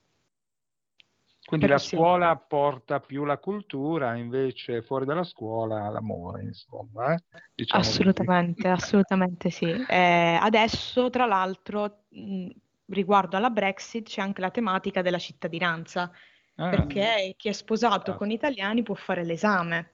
[1.46, 1.94] Quindi Però la sì.
[1.94, 7.14] scuola porta più la cultura, invece fuori dalla scuola l'amore, insomma.
[7.14, 7.22] Eh?
[7.54, 8.74] Diciamo assolutamente, così.
[8.74, 9.66] assolutamente sì.
[9.66, 12.48] Eh, adesso, tra l'altro, mh,
[12.86, 16.10] riguardo alla Brexit, c'è anche la tematica della cittadinanza,
[16.56, 18.14] ah, perché chi è sposato ah.
[18.16, 19.93] con italiani può fare l'esame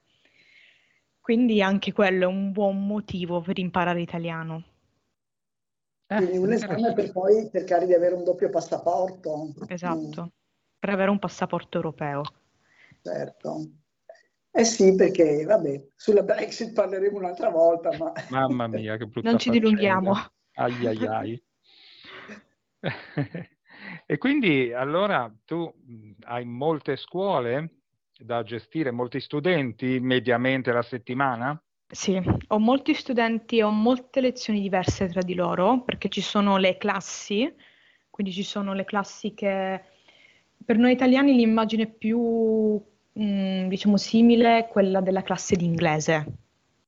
[1.30, 4.64] quindi anche quello è un buon motivo per imparare italiano.
[6.08, 9.54] Eh, Quindi un esame per poi cercare di avere un doppio passaporto.
[9.68, 10.28] Esatto, mm.
[10.80, 12.22] per avere un passaporto europeo.
[13.00, 13.64] Certo.
[14.50, 18.12] Eh sì, perché vabbè, sulla Brexit parleremo un'altra volta, ma...
[18.30, 20.12] Mamma mia, che brutta Non ci dilunghiamo.
[20.54, 21.44] Ai ai ai.
[24.04, 25.72] e quindi allora tu
[26.22, 27.79] hai molte scuole?
[28.22, 31.60] Da gestire molti studenti mediamente la settimana?
[31.92, 36.56] Sì, ho molti studenti e ho molte lezioni diverse tra di loro perché ci sono
[36.56, 37.52] le classi,
[38.08, 39.82] quindi ci sono le classi che
[40.64, 42.80] per noi italiani l'immagine più,
[43.12, 46.26] mh, mm, diciamo, simile è quella della classe di inglese,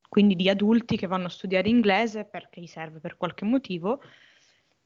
[0.08, 4.00] quindi di adulti che vanno a studiare inglese perché gli serve per qualche motivo.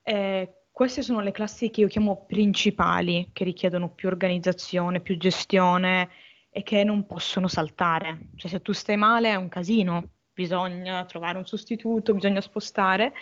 [0.02, 6.08] Eh, queste sono le classi che io chiamo principali, che richiedono più organizzazione, più gestione
[6.56, 8.28] e che non possono saltare.
[8.34, 13.12] Cioè se tu stai male è un casino, bisogna trovare un sostituto, bisogna spostare.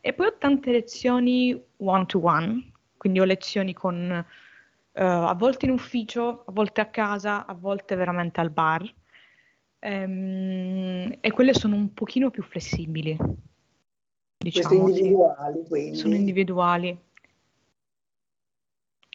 [0.00, 6.44] E poi ho tante lezioni one-to-one, quindi ho lezioni con uh, a volte in ufficio,
[6.46, 8.94] a volte a casa, a volte veramente al bar.
[9.80, 13.18] Um, e quelle sono un pochino più flessibili.
[14.36, 14.82] Diciamo.
[14.82, 15.96] Queste individuali, quindi.
[15.96, 16.98] Sono individuali.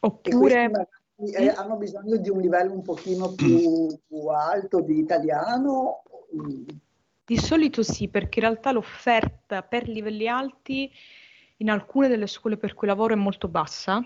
[0.02, 0.90] Oppure
[1.28, 6.04] eh, hanno bisogno di un livello un pochino più, più alto di italiano?
[7.26, 10.92] Di solito sì, perché in realtà l'offerta per livelli alti
[11.58, 14.02] in alcune delle scuole per cui lavoro è molto bassa,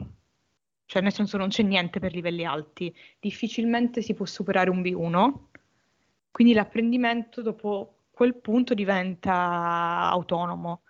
[0.86, 5.34] cioè nel senso non c'è niente per livelli alti, difficilmente si può superare un B1,
[6.32, 10.82] quindi l'apprendimento dopo quel punto diventa autonomo.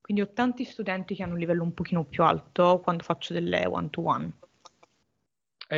[0.00, 3.64] Quindi ho tanti studenti che hanno un livello un pochino più alto quando faccio delle
[3.64, 4.24] one-to-one.
[4.26, 4.51] E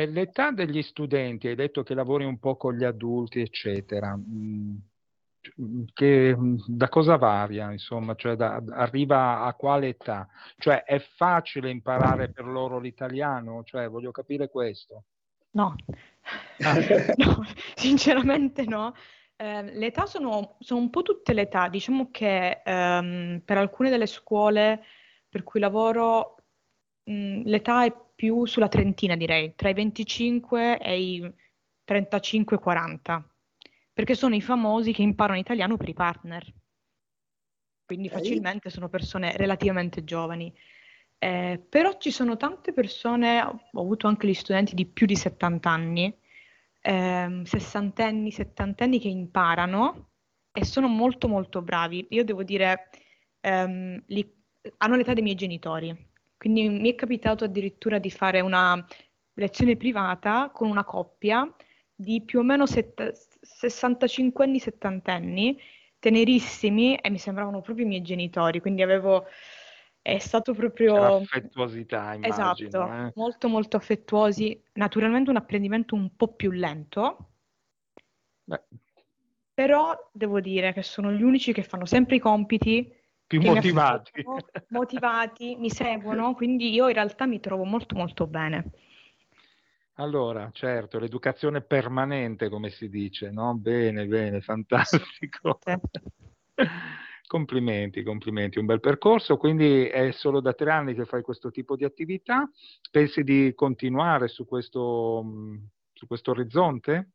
[0.03, 4.15] l'età degli studenti, hai detto che lavori un po' con gli adulti, eccetera.
[4.17, 4.75] Mm,
[5.93, 10.27] che, mm, da cosa varia, insomma, cioè da, arriva a quale età?
[10.57, 13.63] Cioè è facile imparare per loro l'italiano?
[13.63, 15.03] Cioè voglio capire questo.
[15.51, 15.75] No,
[16.59, 16.75] ah.
[17.15, 18.93] no sinceramente no.
[19.37, 23.89] Eh, le età sono, sono, un po' tutte le età, diciamo che ehm, per alcune
[23.89, 24.83] delle scuole
[25.29, 26.37] per cui lavoro
[27.03, 31.33] mh, mm, l'età è più sulla trentina, direi, tra i 25 e i
[31.85, 33.21] 35-40,
[33.93, 36.53] perché sono i famosi che imparano italiano per i partner.
[37.85, 40.51] Quindi facilmente sono persone relativamente giovani.
[41.17, 45.69] Eh, però ci sono tante persone, ho avuto anche gli studenti di più di 70
[45.69, 46.13] anni,
[46.81, 50.09] eh, sessantenni, settantenni che imparano
[50.51, 52.07] e sono molto molto bravi.
[52.09, 52.89] Io devo dire,
[53.41, 54.33] ehm, li,
[54.77, 55.95] hanno l'età dei miei genitori,
[56.37, 58.85] quindi mi è capitato addirittura di fare una
[59.33, 61.51] lezione privata con una coppia
[61.93, 63.11] di più o meno set-
[63.41, 65.59] 65 anni, 70 anni,
[65.99, 69.25] tenerissimi e mi sembravano proprio i miei genitori, quindi avevo
[70.05, 73.11] è stato proprio affettuosità, immagino, esatto, eh.
[73.15, 77.31] molto molto affettuosi, naturalmente un apprendimento un po' più lento.
[78.43, 78.61] Beh.
[79.51, 82.87] Però devo dire che sono gli unici che fanno sempre i compiti
[83.27, 84.23] più motivati.
[84.69, 88.71] motivati, mi seguono, quindi io in realtà mi trovo molto molto bene.
[89.95, 93.55] Allora, certo, l'educazione permanente, come si dice, no?
[93.55, 95.59] Bene, bene, fantastico.
[97.27, 101.75] complimenti, complimenti, un bel percorso, quindi è solo da tre anni che fai questo tipo
[101.75, 102.49] di attività,
[102.91, 105.23] pensi di continuare su questo,
[105.93, 107.14] su questo orizzonte?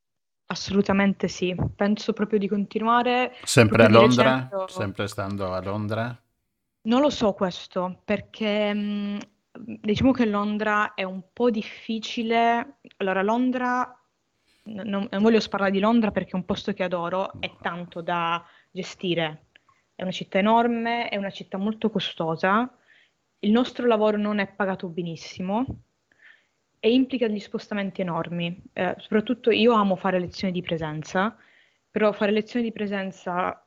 [0.50, 3.36] Assolutamente sì, penso proprio di continuare.
[3.44, 4.48] Sempre a Londra?
[4.50, 4.66] Recento...
[4.66, 6.20] Sempre stando a Londra?
[6.82, 9.18] Non lo so questo, perché mh,
[9.52, 12.78] diciamo che Londra è un po' difficile.
[12.96, 13.96] Allora, Londra,
[14.64, 18.44] non, non voglio sparare di Londra perché è un posto che adoro, è tanto da
[18.72, 19.50] gestire.
[19.94, 22.68] È una città enorme, è una città molto costosa.
[23.38, 25.64] Il nostro lavoro non è pagato benissimo
[26.80, 28.62] e implica degli spostamenti enormi.
[28.72, 31.36] Eh, soprattutto io amo fare lezioni di presenza,
[31.90, 33.64] però fare lezioni di presenza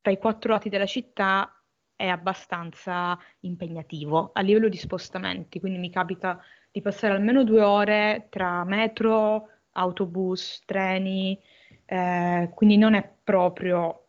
[0.00, 1.50] tra i quattro lati della città
[1.94, 6.40] è abbastanza impegnativo a livello di spostamenti, quindi mi capita
[6.70, 11.38] di passare almeno due ore tra metro, autobus, treni,
[11.86, 14.08] eh, quindi non è proprio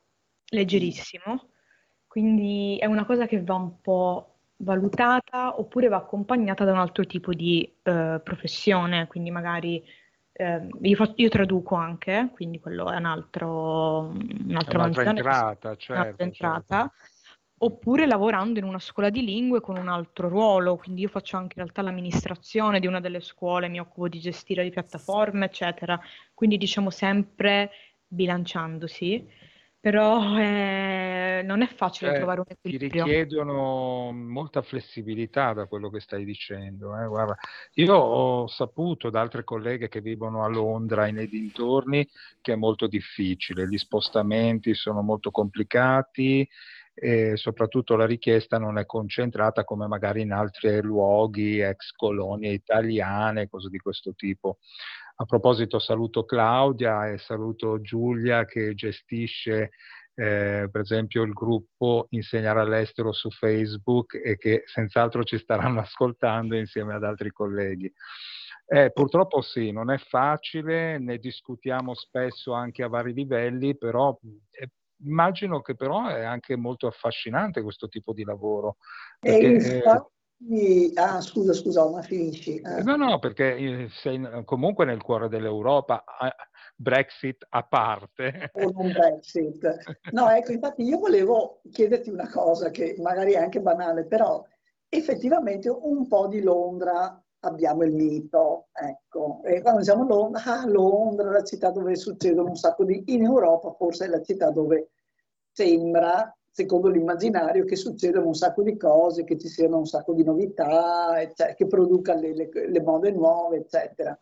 [0.50, 1.50] leggerissimo.
[2.08, 7.06] Quindi è una cosa che va un po' valutata oppure va accompagnata da un altro
[7.06, 9.84] tipo di eh, professione, quindi magari
[10.32, 14.12] eh, io, faccio, io, traduco anche, quindi quello è un altro,
[14.46, 16.80] un'altra, un'altra entrata, certo, un'altra entrata.
[16.80, 17.16] Certo.
[17.60, 21.58] Oppure lavorando in una scuola di lingue con un altro ruolo, quindi io faccio anche
[21.58, 26.00] in realtà l'amministrazione di una delle scuole, mi occupo di gestire le piattaforme, eccetera.
[26.36, 27.72] Quindi diciamo sempre
[28.08, 29.28] bilanciandosi
[29.88, 33.06] però eh, non è facile cioè, trovare un equilibrio.
[33.06, 36.94] Ti richiedono molta flessibilità da quello che stai dicendo.
[37.00, 37.08] Eh?
[37.08, 37.38] Guarda,
[37.76, 42.06] io ho saputo da altre colleghe che vivono a Londra e nei dintorni
[42.42, 46.46] che è molto difficile, gli spostamenti sono molto complicati
[46.94, 53.48] e soprattutto la richiesta non è concentrata come magari in altri luoghi, ex colonie italiane,
[53.48, 54.58] cose di questo tipo.
[55.20, 59.72] A proposito saluto Claudia e saluto Giulia che gestisce
[60.14, 66.56] eh, per esempio il gruppo Insegnare all'estero su Facebook e che senz'altro ci staranno ascoltando
[66.56, 67.92] insieme ad altri colleghi.
[68.70, 74.18] Eh, purtroppo sì, non è facile, ne discutiamo spesso anche a vari livelli, però
[74.52, 74.70] eh,
[75.04, 78.78] immagino che però è anche molto affascinante questo tipo di lavoro.
[79.20, 79.82] Perché,
[80.96, 82.60] ah, scusa, scusa, ma finisci.
[82.60, 82.84] Eh.
[82.84, 86.04] No, no, perché sei comunque nel cuore dell'Europa,
[86.76, 88.52] Brexit a parte.
[88.54, 90.00] O non Brexit.
[90.12, 94.46] No, ecco, infatti io volevo chiederti una cosa che magari è anche banale, però
[94.90, 99.42] effettivamente un po' di Londra abbiamo il mito, ecco.
[99.44, 103.04] E quando diciamo Londra, ah, Londra, la città dove succedono un sacco di...
[103.08, 104.92] In Europa forse è la città dove
[105.52, 110.24] sembra, secondo l'immaginario, che succedano un sacco di cose, che ci siano un sacco di
[110.24, 114.20] novità, eccetera, che produca le, le, le mode nuove, eccetera.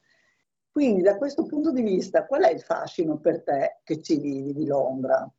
[0.69, 4.53] Quindi da questo punto di vista, qual è il fascino per te che ci vivi
[4.53, 5.31] di Londra?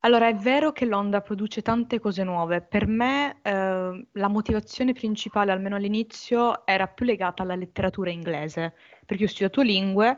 [0.00, 2.60] Allora, è vero che Londra produce tante cose nuove.
[2.60, 8.74] Per me eh, la motivazione principale, almeno all'inizio, era più legata alla letteratura inglese,
[9.06, 10.14] perché ho studiato lingue,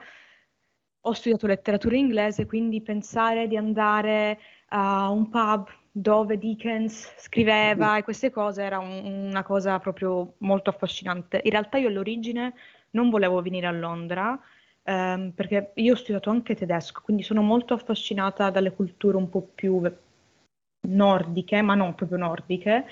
[1.02, 4.38] ho studiato letteratura inglese, quindi pensare di andare
[4.68, 10.70] a un pub dove Dickens scriveva e queste cose era un, una cosa proprio molto
[10.70, 11.40] affascinante.
[11.42, 12.54] In realtà io all'origine
[12.90, 14.38] non volevo venire a Londra
[14.82, 19.48] ehm, perché io ho studiato anche tedesco, quindi sono molto affascinata dalle culture un po'
[19.54, 19.82] più
[20.82, 22.86] nordiche, ma non proprio nordiche.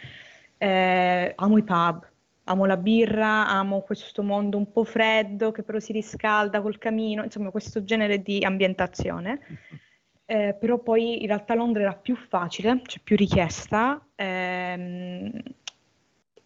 [0.57, 2.07] Eh, amo i pub,
[2.49, 7.23] amo la birra, amo questo mondo un po' freddo che però si riscalda col camino,
[7.23, 9.41] insomma questo genere di ambientazione.
[10.31, 14.07] Eh, però poi in realtà Londra era più facile, cioè più richiesta.
[14.15, 15.33] Ehm,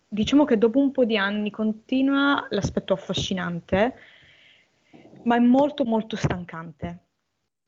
[0.07, 3.95] diciamo che dopo un po' di anni continua l'aspetto affascinante,
[5.25, 6.99] ma è molto molto stancante.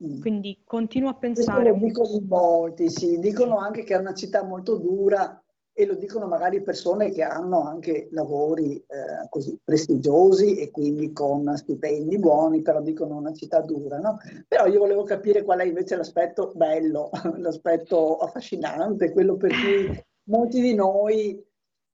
[0.04, 0.20] Mm.
[0.20, 1.70] Quindi continuo a pensare...
[1.70, 5.43] Lo dicono molti, sì, dicono anche che è una città molto dura
[5.76, 11.52] e lo dicono magari persone che hanno anche lavori eh, così prestigiosi e quindi con
[11.56, 14.18] stipendi buoni, però dicono una città dura, no?
[14.46, 20.60] Però io volevo capire qual è invece l'aspetto bello, l'aspetto affascinante, quello per cui molti
[20.60, 21.44] di noi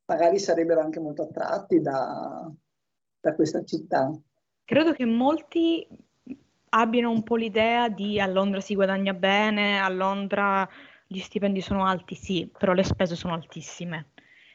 [0.05, 2.53] magari sarebbero anche molto attratti da,
[3.19, 4.13] da questa città.
[4.63, 5.87] Credo che molti
[6.71, 10.69] abbiano un po' l'idea di a Londra si guadagna bene, a Londra
[11.13, 14.11] gli stipendi sono alti, sì, però le spese sono altissime.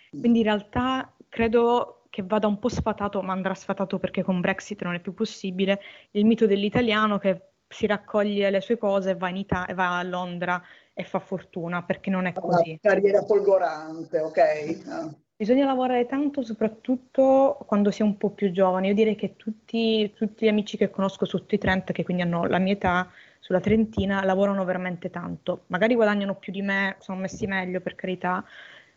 [0.09, 4.81] Quindi in realtà credo che vada un po' sfatato, ma andrà sfatato perché con Brexit
[4.83, 5.81] non è più possibile,
[6.11, 10.63] il mito dell'italiano che si raccoglie le sue cose e va, Ita- va a Londra
[10.93, 12.79] e fa fortuna, perché non è così.
[12.81, 14.83] Una carriera folgorante, ok?
[14.87, 15.13] Ah.
[15.35, 18.87] Bisogna lavorare tanto, soprattutto quando si è un po' più giovani.
[18.87, 22.45] Io direi che tutti, tutti gli amici che conosco sotto i 30, che quindi hanno
[22.45, 23.11] la mia età,
[23.45, 25.65] sulla trentina, lavorano veramente tanto.
[25.67, 28.43] Magari guadagnano più di me, sono messi meglio per carità,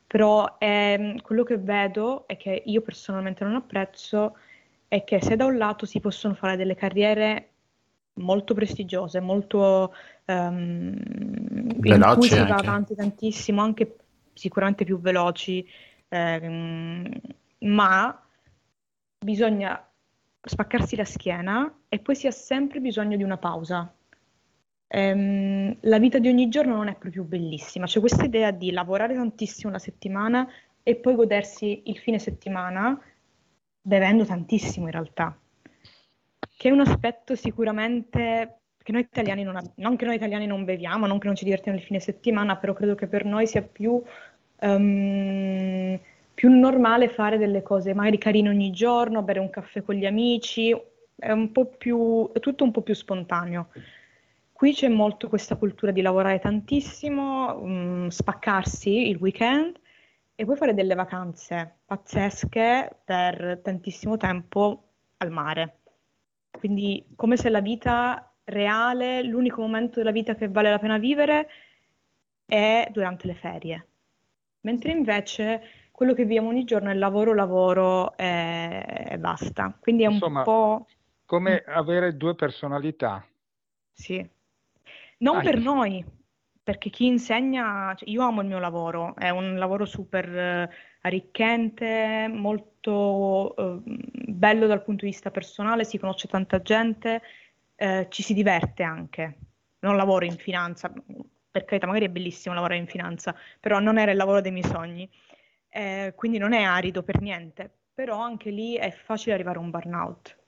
[0.06, 4.38] però ehm, quello che vedo e che io personalmente non apprezzo
[4.88, 7.50] è che se da un lato si possono fare delle carriere
[8.14, 9.94] molto prestigiose, molto
[10.24, 10.94] um,
[11.76, 13.96] veloci in cui si va avanti tantissimo, anche
[14.32, 15.68] sicuramente più veloci,
[16.08, 17.20] eh,
[17.58, 18.22] ma
[19.18, 19.86] bisogna
[20.40, 23.92] spaccarsi la schiena e poi si ha sempre bisogno di una pausa.
[24.88, 29.14] Ehm, la vita di ogni giorno non è proprio bellissima, c'è questa idea di lavorare
[29.14, 30.48] tantissimo la settimana
[30.82, 32.98] e poi godersi il fine settimana
[33.80, 35.38] bevendo tantissimo in realtà,
[36.56, 41.06] che è un aspetto sicuramente che noi italiani non, non che noi italiani non beviamo,
[41.06, 44.02] non che non ci divertiamo il fine settimana, però credo che per noi sia più
[44.60, 45.98] um,
[46.38, 50.70] più normale fare delle cose magari carine ogni giorno, bere un caffè con gli amici,
[51.16, 53.70] è, un più, è tutto un po' più spontaneo.
[54.58, 59.78] Qui c'è molto questa cultura di lavorare tantissimo, um, spaccarsi il weekend
[60.34, 65.76] e poi fare delle vacanze pazzesche per tantissimo tempo al mare.
[66.50, 71.48] Quindi come se la vita reale, l'unico momento della vita che vale la pena vivere
[72.44, 73.86] è durante le ferie
[74.62, 79.76] mentre invece quello che viviamo ogni giorno è lavoro, lavoro e, basta.
[79.78, 80.86] Quindi è Insomma, un po'...
[81.24, 81.72] come mm.
[81.72, 83.24] avere due personalità.
[83.92, 84.28] Sì.
[85.18, 86.04] Non ah, per noi,
[86.62, 92.28] perché chi insegna, cioè io amo il mio lavoro, è un lavoro super uh, arricchente,
[92.30, 97.22] molto uh, bello dal punto di vista personale, si conosce tanta gente,
[97.76, 99.38] uh, ci si diverte anche.
[99.80, 100.92] Non lavoro in finanza,
[101.50, 104.64] per carità, magari è bellissimo lavorare in finanza, però non era il lavoro dei miei
[104.64, 105.08] sogni,
[105.68, 109.70] eh, quindi non è arido per niente, però anche lì è facile arrivare a un
[109.70, 110.38] burnout.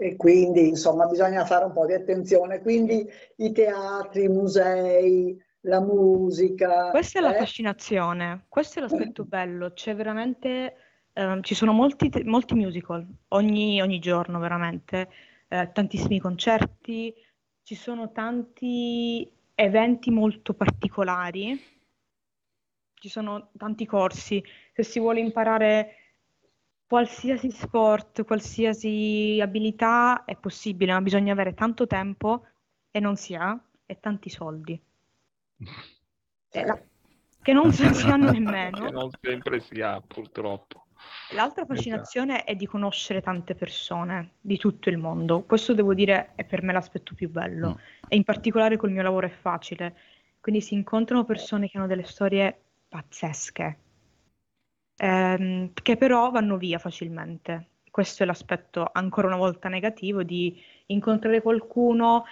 [0.00, 2.60] E quindi insomma bisogna fare un po' di attenzione.
[2.60, 3.04] Quindi
[3.38, 6.90] i teatri, i musei, la musica.
[6.90, 7.38] Questa è la eh?
[7.38, 10.76] fascinazione, questo è l'aspetto bello, c'è veramente,
[11.12, 15.08] eh, ci sono molti, molti musical ogni, ogni, giorno veramente,
[15.48, 17.12] eh, tantissimi concerti,
[17.64, 21.60] ci sono tanti eventi molto particolari,
[22.94, 24.40] ci sono tanti corsi,
[24.72, 25.97] se si vuole imparare
[26.88, 32.46] qualsiasi sport, qualsiasi abilità è possibile, ma bisogna avere tanto tempo
[32.90, 34.80] e non si ha e tanti soldi.
[36.52, 36.80] La...
[37.40, 38.86] Che non si hanno nemmeno.
[38.86, 40.86] che non sempre si ha, purtroppo.
[41.32, 41.74] L'altra esatto.
[41.74, 45.42] fascinazione è di conoscere tante persone di tutto il mondo.
[45.42, 47.68] Questo devo dire è per me l'aspetto più bello.
[47.68, 47.80] No.
[48.08, 49.94] E in particolare col mio lavoro è facile.
[50.40, 52.58] Quindi si incontrano persone che hanno delle storie
[52.88, 53.78] pazzesche,
[54.98, 57.68] ehm, che però vanno via facilmente.
[57.90, 62.24] Questo è l'aspetto ancora una volta negativo di incontrare qualcuno,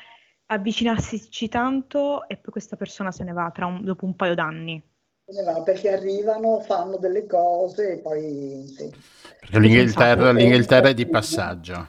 [0.47, 4.83] avvicinarsi tanto e poi questa persona se ne va un, dopo un paio d'anni.
[5.25, 8.65] Se ne va perché arrivano, fanno delle cose e poi...
[8.67, 8.93] Sì.
[9.41, 11.89] Perché l'Inghilterra, l'Inghilterra, è di passaggio.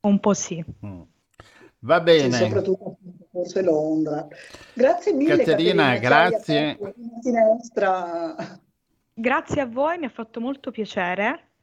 [0.00, 0.64] Un po' sì.
[0.86, 1.02] Mm.
[1.80, 2.32] Va bene.
[2.32, 2.96] Sì, soprattutto
[3.30, 4.26] forse Londra.
[4.72, 5.36] Grazie mille.
[5.36, 6.78] Caterina, Caterina grazie.
[9.20, 11.54] Grazie a voi, mi ha fatto molto piacere.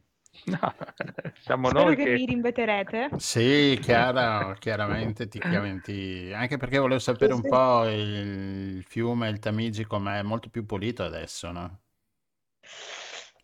[0.44, 0.74] No,
[1.40, 3.08] siamo Spero noi che, che mi rimbeterete.
[3.16, 9.86] Sì, chiaro, chiaramente ti chiamenti, anche perché volevo sapere un po' il fiume, il Tamigi
[9.86, 11.80] com'è, molto più pulito adesso, no?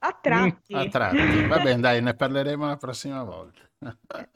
[0.00, 0.74] A tratti.
[0.74, 3.62] A tratti, va bene, dai, ne parleremo la prossima volta.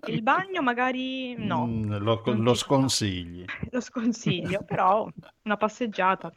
[0.06, 1.66] Il bagno magari no.
[1.66, 3.44] Mm, lo, lo sconsigli.
[3.70, 5.06] Lo sconsiglio, però
[5.42, 6.32] una passeggiata.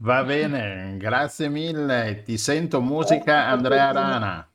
[0.00, 2.22] Va bene, grazie mille.
[2.24, 4.48] Ti sento musica Andrea Rana.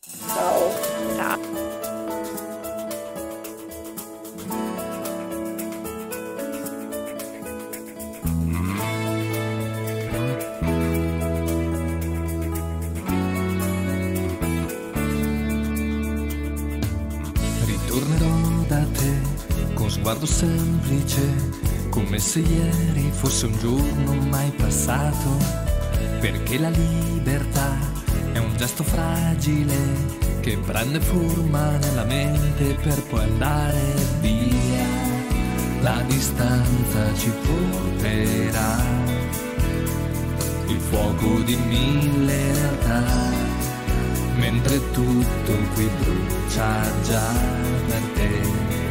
[0.00, 0.70] Ciao.
[1.16, 1.40] Ciao.
[17.64, 21.63] Ritornerò da te con sguardo semplice
[21.94, 25.38] come se ieri fosse un giorno mai passato,
[26.18, 27.78] perché la libertà
[28.32, 29.76] è un gesto fragile
[30.40, 34.84] che prende forma nella mente per poi andare via.
[35.82, 38.82] La distanza ci porterà
[40.66, 43.04] il fuoco di mille realtà,
[44.34, 47.32] mentre tutto qui brucia già
[47.86, 48.83] per te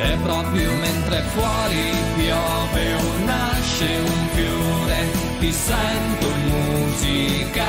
[0.00, 5.06] e proprio mentre fuori piove o nasce un fiore,
[5.40, 7.64] ti sento musica,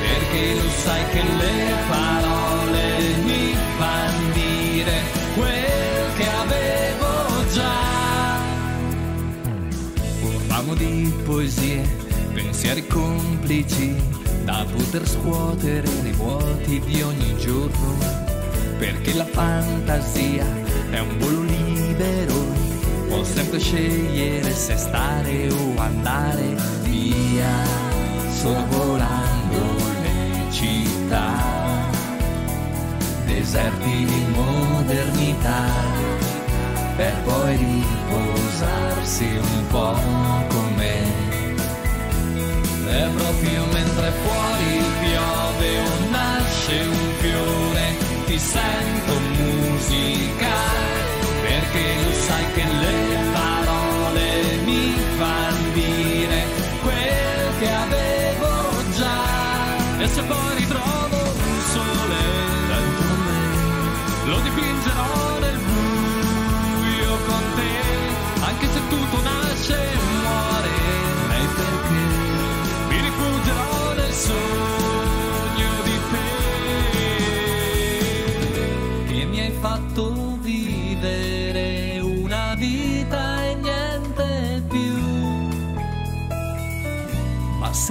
[0.00, 5.00] perché lo sai che le parole mi fanno dire
[5.34, 8.38] quel che avevo già.
[10.22, 11.82] Un ramo di poesie,
[12.32, 13.96] pensieri complici,
[14.44, 17.96] da poter scuotere nei vuoti di ogni giorno,
[18.78, 20.61] perché la fantasia
[20.92, 22.34] è un volo libero,
[23.08, 27.50] può sempre scegliere se stare o andare via,
[28.30, 29.60] sorvolando
[30.02, 31.32] le città,
[33.24, 35.64] deserti di modernità,
[36.96, 39.98] per poi riposarsi un po'
[40.48, 41.20] con me.
[42.84, 49.21] E proprio mentre fuori piove o nasce un fiore, ti sento
[49.82, 50.54] musica
[51.42, 56.44] perché lo sai che le parole mi fanno dire
[56.82, 60.02] quel che avevo già.
[60.02, 60.61] E se poi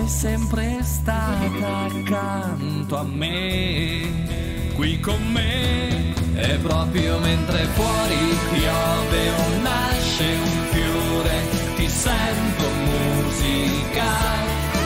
[0.01, 6.13] sei sempre stata accanto a me, qui con me.
[6.33, 11.41] E proprio mentre fuori piove o nasce un fiore,
[11.75, 14.11] ti sento musica,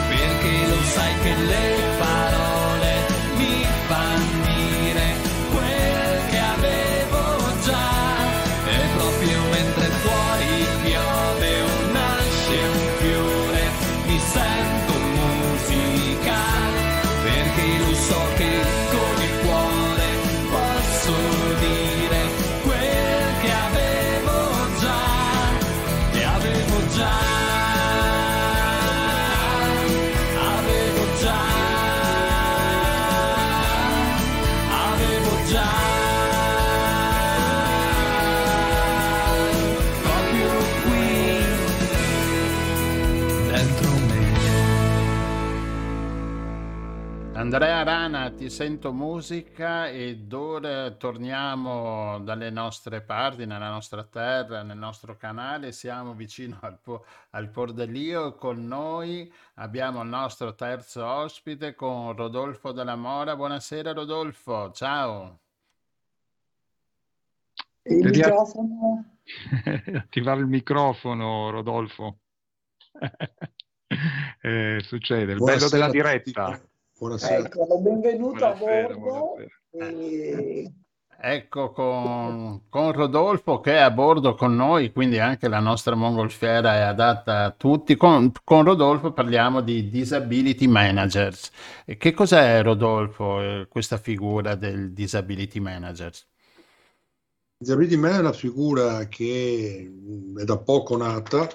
[0.08, 2.55] perché lo sai che le parole
[47.46, 54.76] Andrea Rana, ti sento musica ed ora torniamo dalle nostre parti, nella nostra terra, nel
[54.76, 55.70] nostro canale.
[55.70, 58.34] Siamo vicino al, po- al Pordelio.
[58.34, 63.36] Con noi abbiamo il nostro terzo ospite con Rodolfo Della Mora.
[63.36, 65.38] Buonasera Rodolfo, ciao.
[67.82, 69.18] Il microfono.
[69.94, 72.18] attivare il microfono, Rodolfo.
[74.42, 76.60] eh, succede, il Buonasera bello della diretta.
[76.98, 77.44] Buonasera.
[77.44, 79.36] Ecco, benvenuto buonasera, a bordo.
[79.70, 80.72] E...
[81.18, 86.74] Ecco con, con, Rodolfo che è a bordo con noi, quindi anche la nostra mongolfiera
[86.76, 87.96] è adatta a tutti.
[87.96, 91.50] Con, con Rodolfo parliamo di disability managers.
[91.84, 96.12] E che cos'è Rodolfo, eh, questa figura del disability manager?
[97.58, 99.92] Disability manager è una figura che
[100.38, 101.46] è da poco nata,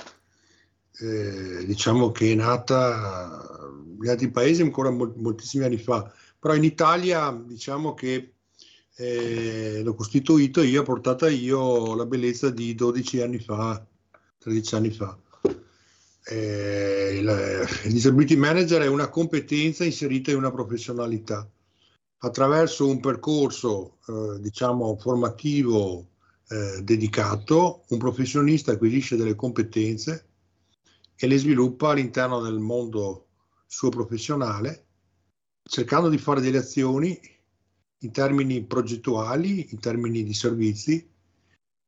[0.99, 7.31] eh, diciamo che è nata negli altri paesi ancora moltissimi anni fa, però in Italia
[7.31, 8.33] diciamo che
[8.95, 13.85] eh, l'ho costituito io, ho portata io la bellezza di 12 anni fa,
[14.39, 15.17] 13 anni fa.
[16.23, 21.49] Eh, il, il disability manager è una competenza inserita in una professionalità.
[22.23, 26.09] Attraverso un percorso, eh, diciamo, formativo
[26.47, 30.30] eh, dedicato, un professionista acquisisce delle competenze
[31.23, 33.27] e le sviluppa all'interno del mondo
[33.67, 34.87] suo professionale,
[35.61, 37.19] cercando di fare delle azioni
[37.99, 41.07] in termini progettuali, in termini di servizi,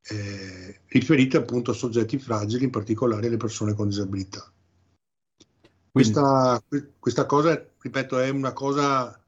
[0.04, 4.54] eh, riferite appunto a soggetti fragili, in particolare alle persone con disabilità.
[5.92, 6.64] Questa,
[7.00, 9.20] questa cosa, ripeto, è una cosa,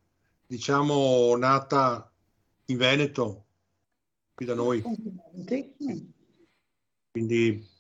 [0.46, 2.12] diciamo, nata
[2.66, 3.46] in Veneto,
[4.36, 4.84] qui da noi.
[7.12, 7.74] Quindi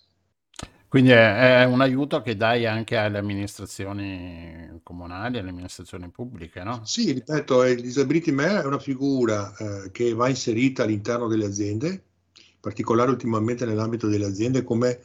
[0.95, 6.85] quindi è, è un aiuto che dai anche alle amministrazioni comunali, alle amministrazioni pubbliche, no?
[6.85, 11.87] Sì, ripeto, il Disability Man è una figura eh, che va inserita all'interno delle aziende,
[11.89, 15.01] in particolare ultimamente nell'ambito delle aziende, come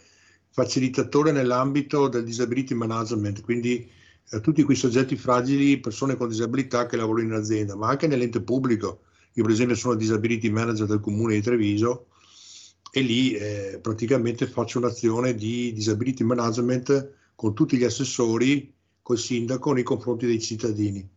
[0.50, 3.90] facilitatore nell'ambito del disability management, quindi
[4.30, 8.40] eh, tutti quei soggetti fragili, persone con disabilità che lavorano in azienda, ma anche nell'ente
[8.40, 9.00] pubblico.
[9.32, 12.09] Io per esempio sono disability manager del comune di Treviso
[12.92, 18.72] e lì eh, praticamente faccio un'azione di disability management con tutti gli assessori,
[19.02, 21.08] col sindaco nei confronti dei cittadini.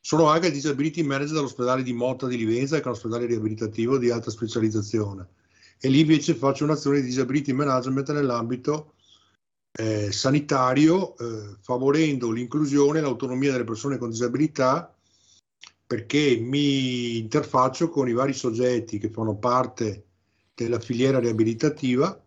[0.00, 4.10] Sono anche disability manager dell'ospedale di Motta di Livenza, che è un ospedale riabilitativo di
[4.10, 5.26] alta specializzazione.
[5.78, 8.94] E lì invece faccio un'azione di disability management nell'ambito
[9.72, 14.94] eh, sanitario, eh, favorendo l'inclusione e l'autonomia delle persone con disabilità,
[15.86, 20.09] perché mi interfaccio con i vari soggetti che fanno parte
[20.64, 22.24] della filiera riabilitativa,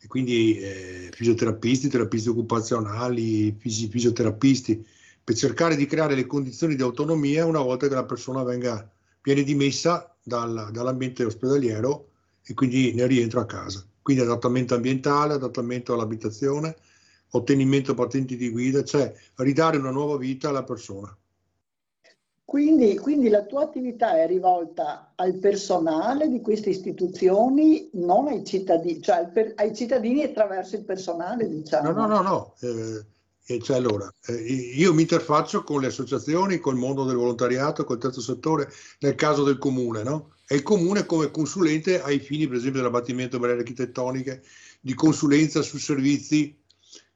[0.00, 4.84] e quindi eh, fisioterapisti, terapisti occupazionali, fisi- fisioterapisti,
[5.22, 8.90] per cercare di creare le condizioni di autonomia una volta che la persona venga,
[9.22, 12.08] viene dimessa dal, dall'ambiente ospedaliero
[12.44, 13.86] e quindi ne rientra a casa.
[14.02, 16.76] Quindi adattamento ambientale, adattamento all'abitazione,
[17.30, 21.16] ottenimento patenti di guida, cioè ridare una nuova vita alla persona.
[22.52, 29.00] Quindi, quindi, la tua attività è rivolta al personale di queste istituzioni, non ai cittadini,
[29.00, 31.92] cioè per, ai cittadini attraverso il personale, diciamo.
[31.92, 32.54] No, no, no, no.
[33.46, 37.96] Eh, cioè, allora, eh, io mi interfaccio con le associazioni, col mondo del volontariato, col
[37.96, 40.34] terzo settore, nel caso del comune, no?
[40.46, 44.42] E il comune come consulente ai fini, per esempio, dell'abbattimento delle architettoniche,
[44.78, 46.54] di consulenza su servizi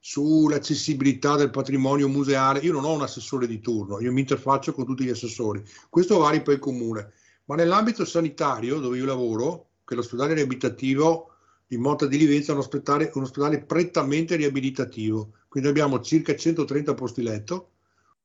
[0.08, 2.60] sull'accessibilità del patrimonio museale.
[2.60, 5.64] Io non ho un assessore di turno, io mi interfaccio con tutti gli assessori.
[5.90, 7.12] Questo vale per il comune.
[7.46, 11.32] Ma nell'ambito sanitario, dove io lavoro, che è l'ospedale riabilitativo
[11.66, 15.32] di Motta di Livenza, è un ospedale, un ospedale prettamente riabilitativo.
[15.48, 17.70] Quindi abbiamo circa 130 posti letto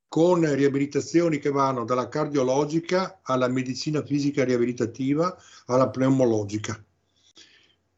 [0.06, 6.80] con riabilitazioni che vanno dalla cardiologica alla medicina fisica riabilitativa alla pneumologica.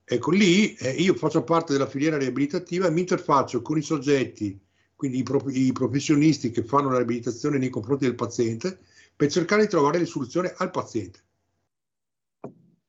[0.06, 4.60] Ecco, lì eh, io faccio parte della filiera riabilitativa e mi interfaccio con i soggetti,
[4.94, 8.78] quindi i, pro- i, professionisti che fanno la riabilitazione nei confronti del paziente,
[9.16, 11.22] per cercare di trovare le soluzioni al paziente.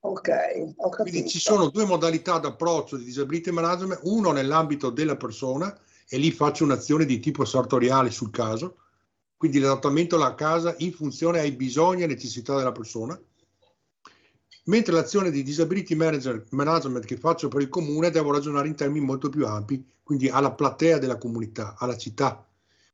[0.02, 0.30] Ok,
[0.76, 1.10] ho capito.
[1.10, 5.76] Quindi ci sono due modalità d'approccio di disability management, uno nell'ambito della persona,
[6.08, 8.78] e lì faccio un'azione di tipo sartoriale sul caso,
[9.38, 13.20] quindi l'adattamento alla casa in funzione ai bisogni e necessità della persona,
[14.66, 19.06] mentre l'azione di disability manager, management che faccio per il comune devo ragionare in termini
[19.06, 22.48] molto più ampi, quindi alla platea della comunità, alla città,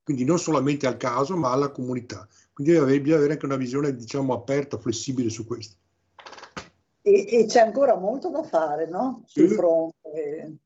[0.04, 2.28] quindi non solamente al caso ma alla comunità.
[2.54, 5.76] Quindi bisogna avere anche una visione diciamo aperta, flessibile su questo.
[7.02, 9.24] e, e, c'è ancora molto da fare, no?
[9.26, 9.56] Sul sì.
[9.56, 10.58] fronte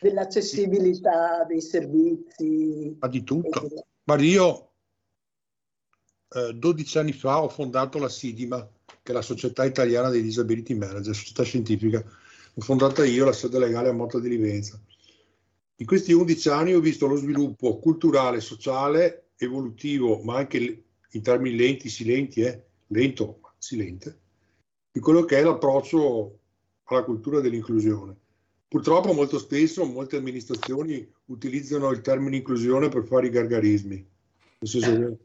[0.00, 2.96] dell'accessibilità dei servizi.
[2.98, 3.68] Ma di tutto.
[4.02, 4.70] Guardi, io
[6.30, 8.68] eh, 12 anni fa ho fondato la SIDIMA,
[9.02, 12.04] che è la Società Italiana dei Disability Manager, società scientifica.
[12.56, 14.80] Fondata io, la sede legale a Motta di Livenza.
[15.76, 21.56] In questi 11 anni ho visto lo sviluppo culturale, sociale, evolutivo, ma anche in termini
[21.56, 22.62] lenti, silenti, eh?
[22.88, 24.20] lento, ma silente,
[24.92, 26.38] di quello che è l'approccio
[26.84, 28.14] alla cultura dell'inclusione.
[28.68, 34.92] Purtroppo molto spesso molte amministrazioni utilizzano il termine inclusione per fare i gargarismi, nel senso
[34.92, 35.16] che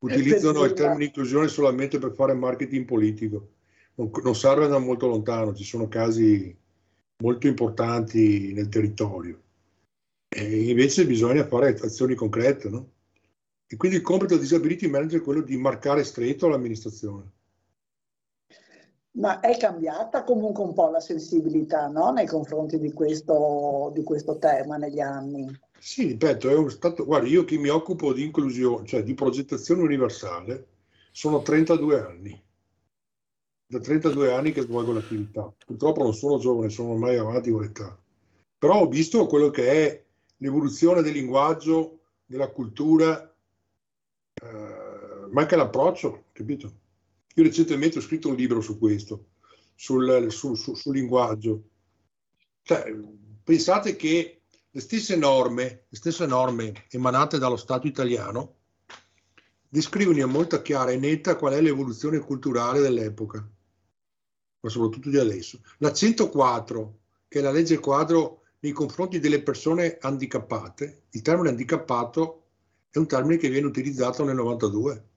[0.00, 3.48] utilizzano il termine inclusione solamente per fare marketing politico.
[3.94, 6.56] Non, non serve da molto lontano, ci sono casi
[7.22, 9.42] molto importanti nel territorio.
[10.28, 12.90] E invece bisogna fare azioni concrete, no?
[13.66, 17.32] E quindi il compito del disability manager è quello di marcare stretto l'amministrazione.
[19.18, 22.12] Ma è cambiata comunque un po' la sensibilità no?
[22.12, 25.44] nei confronti di questo, di questo, tema negli anni.
[25.80, 29.82] Sì, ripeto, è un stato, guarda, io che mi occupo di inclusione, cioè di progettazione
[29.82, 30.66] universale,
[31.10, 32.42] sono 32 anni.
[33.66, 35.52] Da 32 anni che svolgo l'attività.
[35.66, 37.98] Purtroppo non sono giovane, sono ormai avanti con l'età.
[38.58, 40.04] Però ho visto quello che è
[40.38, 43.22] l'evoluzione del linguaggio, della cultura,
[44.34, 46.72] eh, ma anche l'approccio, capito?
[47.34, 49.26] Io recentemente ho scritto un libro su questo,
[49.74, 51.62] sul, sul, sul, sul linguaggio.
[52.62, 52.94] Cioè,
[53.44, 54.37] pensate che
[54.70, 58.56] le stesse norme, le stesse norme emanate dallo Stato italiano
[59.68, 63.38] descrivono in molto chiara e netta qual è l'evoluzione culturale dell'epoca,
[64.60, 65.60] ma soprattutto di adesso.
[65.78, 66.98] La 104,
[67.28, 72.44] che è la legge quadro nei confronti delle persone handicappate, il termine handicappato
[72.90, 75.08] è un termine che viene utilizzato nel 92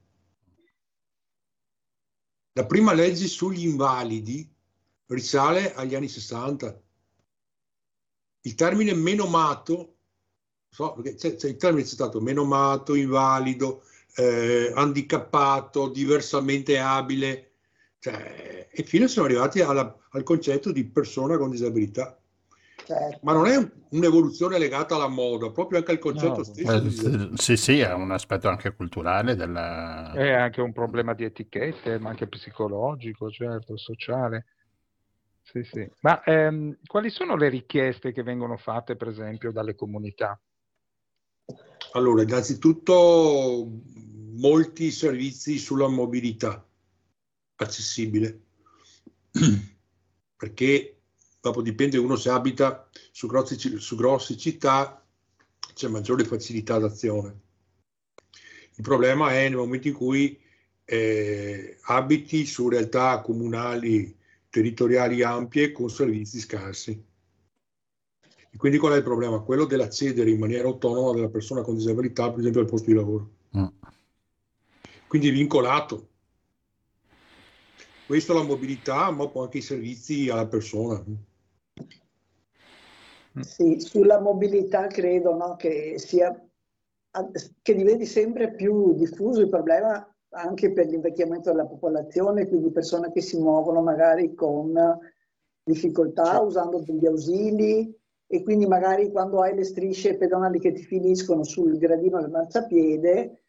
[2.54, 4.50] la prima legge sugli invalidi
[5.06, 6.82] risale agli anni 60.
[8.42, 9.96] Il termine menomato,
[10.70, 13.84] so, c'è, c'è il termine è stato menomato, invalido,
[14.16, 17.52] eh, handicappato, diversamente abile,
[18.00, 22.18] cioè, e fino siamo arrivati alla, al concetto di persona con disabilità.
[22.84, 23.20] Certo.
[23.22, 23.58] Ma non è
[23.90, 26.76] un'evoluzione legata alla moda, proprio anche al concetto no, stesso.
[26.76, 30.12] Eh, sì, sì, è un aspetto anche culturale della...
[30.14, 34.46] È anche un problema di etichette, ma anche psicologico, certo, sociale.
[35.44, 35.90] Sì, sì.
[36.02, 40.40] Ma ehm, quali sono le richieste che vengono fatte, per esempio, dalle comunità?
[41.94, 43.70] Allora, innanzitutto
[44.36, 46.66] molti servizi sulla mobilità
[47.56, 48.42] accessibile,
[50.38, 51.02] perché
[51.42, 55.06] dopo dipende uno se abita su grossi, su grossi città,
[55.74, 57.40] c'è maggiore facilità d'azione.
[58.76, 60.40] Il problema è nel momento in cui
[60.86, 64.18] eh, abiti su realtà comunali
[64.52, 67.04] territoriali ampie con servizi scarsi.
[68.54, 69.40] E quindi qual è il problema?
[69.40, 73.32] Quello dell'accedere in maniera autonoma della persona con disabilità, per esempio, al posto di lavoro.
[73.58, 73.66] Mm.
[75.08, 76.10] Quindi vincolato.
[78.06, 81.02] Questo la mobilità, ma poi anche i servizi alla persona.
[81.08, 81.16] Mm.
[83.40, 86.30] Sì, sulla mobilità credo no, che, sia,
[87.62, 93.22] che diventi sempre più diffuso il problema anche per l'invecchiamento della popolazione, quindi persone che
[93.22, 94.74] si muovono magari con
[95.64, 96.44] difficoltà sì.
[96.44, 97.94] usando degli ausili
[98.28, 103.42] e quindi magari quando hai le strisce pedonali che ti finiscono sul gradino del marciapiede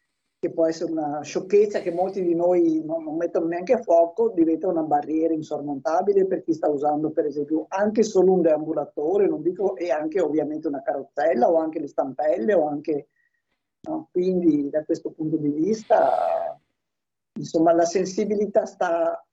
[0.43, 4.33] che può essere una sciocchezza che molti di noi non, non, mettono neanche a fuoco,
[4.35, 9.41] diventa una barriera insormontabile per chi sta usando per esempio anche solo un deambulatore, non
[9.41, 13.07] dico, e anche ovviamente una carrozzella o anche le stampelle o anche...
[13.85, 14.09] No?
[14.11, 16.57] Quindi da questo punto di vista
[17.33, 19.25] insomma la sensibilità sta,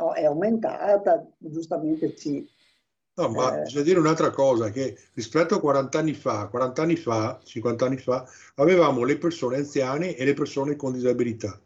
[0.00, 2.46] no, è aumentata, giustamente sì,
[3.18, 3.62] No, ma eh.
[3.62, 7.96] bisogna dire un'altra cosa, che rispetto a 40 anni fa, 40 anni fa, 50 anni
[7.96, 8.24] fa,
[8.54, 11.60] avevamo le persone anziane e le persone con disabilità.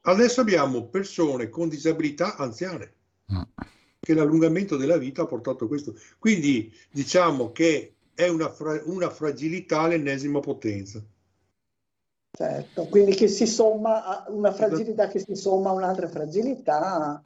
[0.00, 2.94] Adesso abbiamo persone con disabilità anziane,
[3.30, 3.42] mm.
[4.00, 5.94] che l'allungamento della vita ha portato a questo.
[6.18, 11.04] Quindi diciamo che è una, fra- una fragilità all'ennesima potenza.
[12.38, 17.20] Certo, quindi che si somma a una fragilità che si somma a un'altra fragilità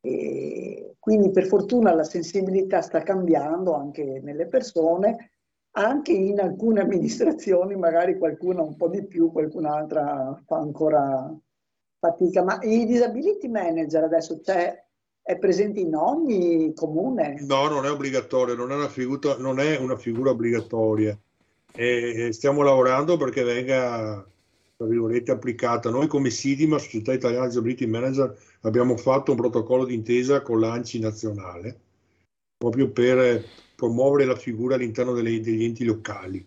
[0.00, 5.32] e quindi per fortuna la sensibilità sta cambiando anche nelle persone,
[5.72, 11.36] anche in alcune amministrazioni, magari qualcuna un po' di più, qualcun'altra fa ancora
[11.98, 12.44] fatica.
[12.44, 14.72] Ma i disability manager adesso c'è,
[15.20, 17.38] è presente in ogni comune?
[17.40, 21.18] No, non è obbligatorio, non è una figura, è una figura obbligatoria.
[21.72, 24.26] E stiamo lavorando perché venga
[25.32, 25.90] applicata.
[25.90, 31.80] Noi come SIDIMA, Società Italiana Disability Manager, abbiamo fatto un protocollo d'intesa con l'ANCI nazionale,
[32.56, 33.44] proprio per
[33.74, 36.46] promuovere la figura all'interno delle, degli enti locali.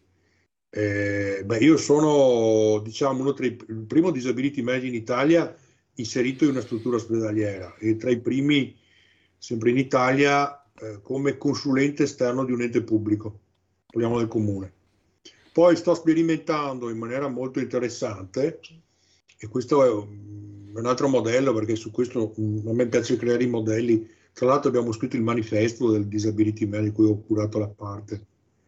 [0.74, 5.56] Eh, beh, io sono, diciamo, uno tra i, il primo disability manager in Italia
[5.96, 8.78] inserito in una struttura ospedaliera e tra i primi,
[9.38, 13.40] sempre in Italia, eh, come consulente esterno di un ente pubblico,
[13.86, 14.74] parliamo del comune.
[15.54, 18.60] Poi sto sperimentando in maniera molto interessante,
[19.38, 23.50] e questo è un altro modello perché su questo mm, a me piace creare i
[23.50, 24.08] modelli.
[24.34, 28.26] Tra l'altro abbiamo scritto il manifesto del Disability Man di cui ho curato la parte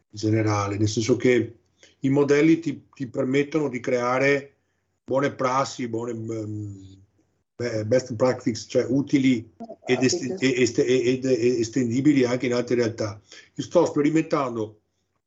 [0.09, 1.55] generale, nel senso che
[1.99, 4.55] i modelli ti, ti permettono di creare
[5.05, 7.01] buone prassi, buone um,
[7.85, 9.49] best practice, cioè utili
[9.85, 13.21] ed, est- ed, estendibili anche in altre realtà.
[13.55, 14.81] Io sto sperimentando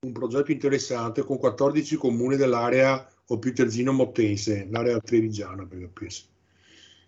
[0.06, 6.24] un progetto interessante con 14 comuni dell'area o più terzino-mottense, l'area trevigiana per capirsi,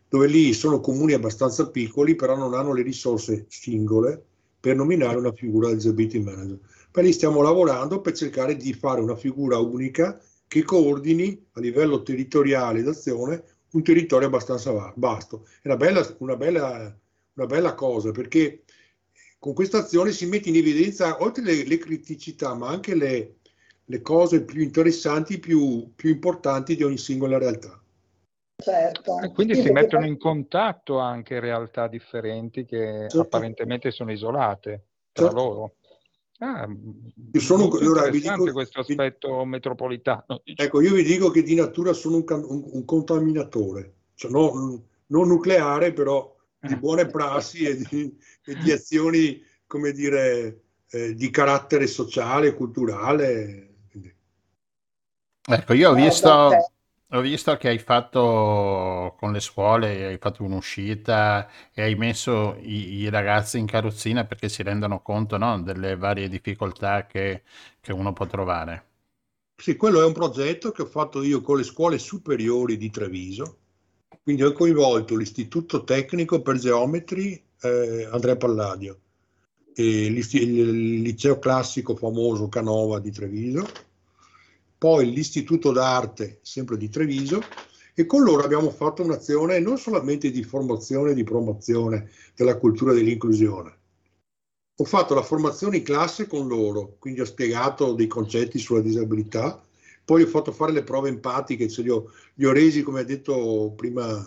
[0.08, 4.20] dove lì sono comuni abbastanza piccoli, però non hanno le risorse singole
[4.58, 6.58] per nominare una figura del disability manager.
[6.90, 12.02] Per lì stiamo lavorando per cercare di fare una figura unica che coordini a livello
[12.02, 15.46] territoriale d'azione un territorio abbastanza vasto.
[15.62, 16.98] È una bella, una bella,
[17.34, 18.64] una bella cosa perché
[19.38, 23.36] con questa azione si mette in evidenza, oltre le, le criticità, ma anche le,
[23.84, 27.80] le cose più interessanti, più, più, importanti di ogni singola realtà.
[28.60, 29.20] Certo.
[29.20, 33.20] E quindi si mettono in contatto anche realtà differenti che certo.
[33.20, 35.40] apparentemente sono isolate tra certo.
[35.40, 35.72] loro.
[36.40, 36.68] Ah,
[37.32, 40.40] io sono ora, vi dico, questo aspetto vi, metropolitano.
[40.44, 45.28] Ecco, io vi dico che di natura sono un, un, un contaminatore, cioè no, non
[45.28, 51.86] nucleare, però di buone prassi e di, e di azioni, come dire, eh, di carattere
[51.86, 53.64] sociale, culturale.
[55.50, 56.50] Ecco, io ho visto,
[57.10, 62.96] ho visto che hai fatto con le scuole, hai fatto un'uscita e hai messo i,
[62.96, 67.44] i ragazzi in carrozzina perché si rendono conto no, delle varie difficoltà che,
[67.80, 68.84] che uno può trovare.
[69.56, 73.58] Sì, quello è un progetto che ho fatto io con le scuole superiori di Treviso
[74.28, 78.98] quindi ho coinvolto l'Istituto Tecnico per Geometri eh, Andrea Palladio,
[79.76, 80.12] il
[81.00, 83.66] liceo classico famoso Canova di Treviso,
[84.76, 87.40] poi l'Istituto d'Arte sempre di Treviso
[87.94, 92.92] e con loro abbiamo fatto un'azione non solamente di formazione e di promozione della cultura
[92.92, 93.78] dell'inclusione.
[94.76, 99.58] Ho fatto la formazione in classe con loro, quindi ho spiegato dei concetti sulla disabilità,
[100.08, 103.04] poi ho fatto fare le prove empatiche, cioè li, ho, li ho resi, come ha
[103.04, 104.26] detto prima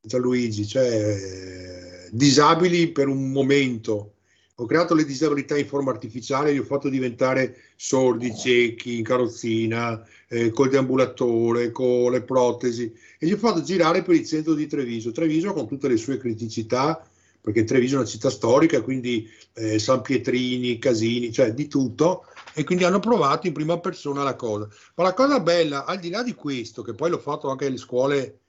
[0.00, 4.14] Gianluigi, cioè eh, disabili per un momento.
[4.56, 10.04] Ho creato le disabilità in forma artificiale, li ho fatto diventare sordi, ciechi, in carrozzina,
[10.26, 14.66] eh, col deambulatore, con le protesi e li ho fatto girare per il centro di
[14.66, 15.12] Treviso.
[15.12, 17.08] Treviso con tutte le sue criticità,
[17.40, 22.24] perché Treviso è una città storica, quindi eh, San Pietrini, Casini, cioè di tutto,
[22.54, 24.68] e quindi hanno provato in prima persona la cosa.
[24.94, 27.76] Ma la cosa bella, al di là di questo, che poi l'ho fatto anche alle
[27.76, 28.40] scuole,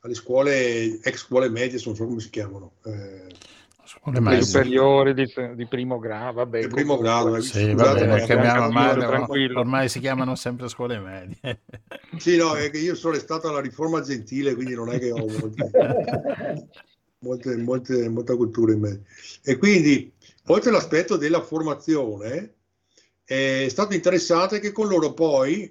[0.00, 2.74] alle scuole ex scuole medie, non so come si chiamano.
[2.84, 3.26] Eh,
[4.20, 4.42] medie.
[4.42, 6.60] superiori di, di, primo grado, vabbè.
[6.60, 11.62] Di primo grado, eh, sì, scusate, vabbè, chiamiamo, ormai, ormai si chiamano sempre scuole medie.
[12.18, 15.26] sì, no, è che io sono stato alla riforma gentile, quindi non è che ho
[15.26, 15.70] molte,
[17.20, 19.02] molte, molte, molta cultura in me.
[19.42, 20.12] E quindi,
[20.46, 22.56] oltre all'aspetto della formazione,
[23.28, 25.70] è stato interessante che con loro poi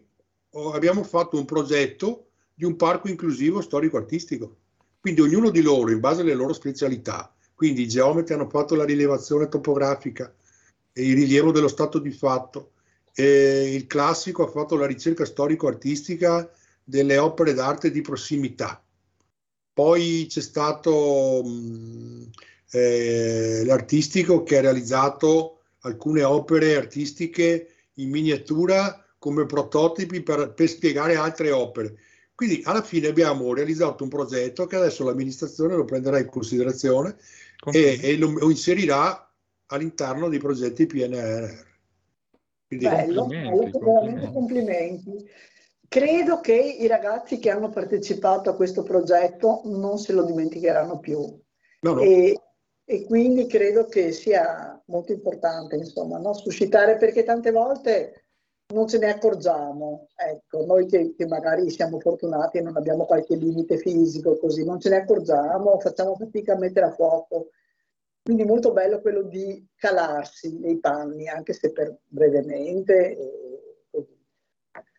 [0.51, 4.57] oh, abbiamo fatto un progetto di un parco inclusivo storico-artistico.
[4.99, 8.85] Quindi ognuno di loro, in base alle loro specialità, quindi i geometri hanno fatto la
[8.85, 10.31] rilevazione topografica
[10.93, 12.73] il rilievo dello stato di fatto,
[13.13, 16.49] e il classico ha fatto la ricerca storico-artistica
[16.83, 18.83] delle opere d'arte di prossimità.
[19.73, 22.29] Poi c'è stato mh,
[22.71, 31.15] eh, l'artistico che ha realizzato alcune opere artistiche in miniatura come prototipi per, per spiegare
[31.15, 31.95] altre opere.
[32.35, 37.15] Quindi alla fine abbiamo realizzato un progetto che adesso l'amministrazione lo prenderà in considerazione
[37.71, 39.27] e, e, lo inserirà
[39.67, 41.65] all'interno dei progetti PNRR.
[42.67, 45.29] Quindi, Bello, complimenti, veramente complimenti.
[45.87, 51.17] Credo che i ragazzi che hanno partecipato a questo progetto non se lo dimenticheranno più.
[51.79, 52.01] No, no.
[52.01, 52.39] E,
[52.89, 56.33] e quindi credo che sia molto importante, insomma, no?
[56.33, 58.27] suscitare perché tante volte
[58.67, 63.35] non ce ne accorgiamo, ecco, noi che, che, magari siamo fortunati e non abbiamo qualche
[63.35, 67.49] limite fisico, così non ce ne accorgiamo, facciamo fatica a mettere a fuoco.
[68.23, 73.17] Quindi molto bello quello di calarsi nei panni, anche se per brevemente.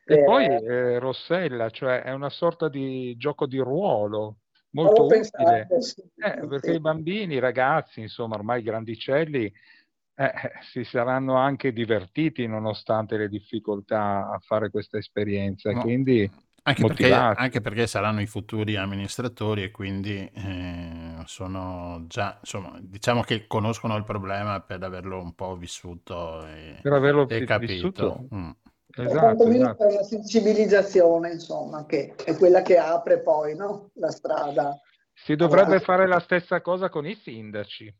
[0.04, 4.40] E poi eh, Rossella, cioè è una sorta di gioco di ruolo
[4.70, 6.76] molto utile, pensato, sì, eh, perché sì.
[6.76, 9.52] i bambini, i ragazzi, insomma, ormai grandicelli,
[10.14, 10.32] eh,
[10.70, 15.70] si saranno anche divertiti nonostante le difficoltà a fare questa esperienza.
[15.70, 15.80] No.
[15.80, 16.30] Quindi
[16.68, 23.22] anche perché, anche perché, saranno i futuri amministratori e quindi eh, sono già, insomma, diciamo
[23.22, 27.72] che conoscono il problema per averlo un po' vissuto e, per averlo e capito.
[27.72, 28.28] Vissuto.
[28.34, 28.50] Mm.
[29.04, 29.86] Esatto, esatto.
[29.86, 33.90] una sensibilizzazione, insomma, che è quella che apre poi no?
[33.94, 34.80] la strada.
[35.14, 35.80] Si dovrebbe allora.
[35.80, 37.94] fare la stessa cosa con i sindaci.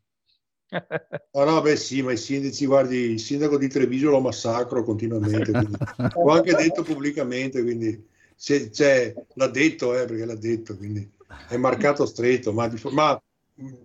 [1.31, 5.51] No, no, beh sì, ma i sindaci, guardi, il sindaco di Treviso lo massacro continuamente,
[5.51, 5.77] quindi,
[6.15, 11.09] l'ho anche detto pubblicamente, quindi se, cioè, l'ha detto, eh, perché l'ha detto, quindi
[11.47, 13.21] è marcato stretto, ma, ma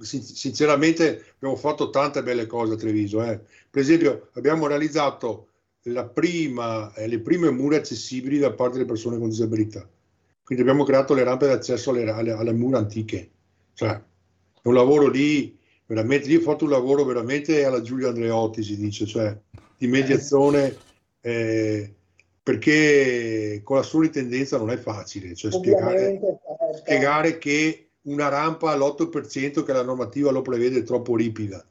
[0.00, 3.22] sinceramente abbiamo fatto tante belle cose a Treviso.
[3.22, 3.40] Eh.
[3.68, 5.48] Per esempio abbiamo realizzato
[6.12, 9.86] prima, eh, le prime mura accessibili da parte delle persone con disabilità.
[10.42, 13.30] Quindi abbiamo creato le rampe d'accesso alle, alle, alle mura antiche.
[13.74, 15.56] Cioè, è un lavoro lì,
[15.86, 19.36] veramente, io ho fatto un lavoro veramente alla Giulia Andreotti, si dice, cioè
[19.76, 20.74] di mediazione,
[21.20, 21.92] eh,
[22.42, 26.40] perché con la sola tendenza non è facile, cioè spiegare, certo.
[26.76, 31.64] spiegare che una rampa all'8% che la normativa lo prevede è troppo ripida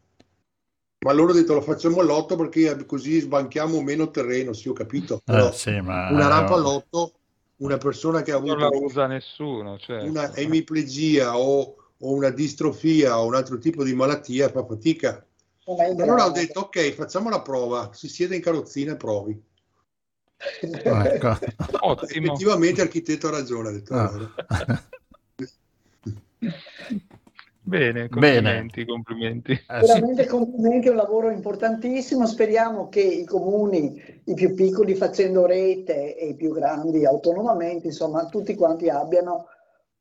[1.04, 5.18] ma loro hanno detto lo facciamo all'8 perché così sbanchiamo meno terreno, sì ho capito,
[5.18, 6.10] eh, però eh, sì, ma...
[6.12, 7.12] una rampa all'8,
[7.58, 10.06] una persona che ha avuto non la usa nessuno, certo.
[10.06, 15.26] una emiplegia o, o, una distrofia o un altro tipo di malattia fa fatica.
[15.66, 19.42] Allora ho detto ok, facciamo la prova, si siede in carrozzina e provi.
[20.60, 21.38] Ecco.
[22.02, 24.08] Effettivamente l'architetto ha ragione, ha detto ah.
[24.10, 24.34] allora.
[27.66, 28.92] Bene, complimenti, Bene.
[28.92, 29.52] complimenti.
[29.54, 32.26] Eh, Veramente complimenti, è un lavoro importantissimo.
[32.26, 38.26] Speriamo che i comuni, i più piccoli facendo rete e i più grandi autonomamente, insomma,
[38.26, 39.48] tutti quanti abbiano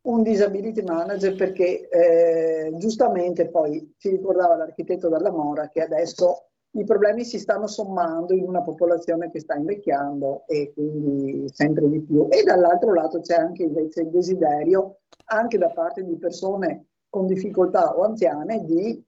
[0.03, 6.85] un disability manager perché eh, giustamente poi ci ricordava l'architetto Dalla Mora che adesso i
[6.85, 12.27] problemi si stanno sommando in una popolazione che sta invecchiando e quindi sempre di più.
[12.29, 14.97] E dall'altro lato c'è anche invece il desiderio
[15.27, 19.05] anche da parte di persone con difficoltà o anziane di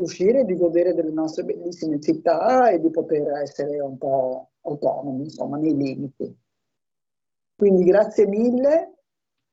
[0.00, 5.24] uscire e di godere delle nostre bellissime città e di poter essere un po' autonomi,
[5.24, 6.32] insomma, nei limiti.
[7.56, 8.98] Quindi grazie mille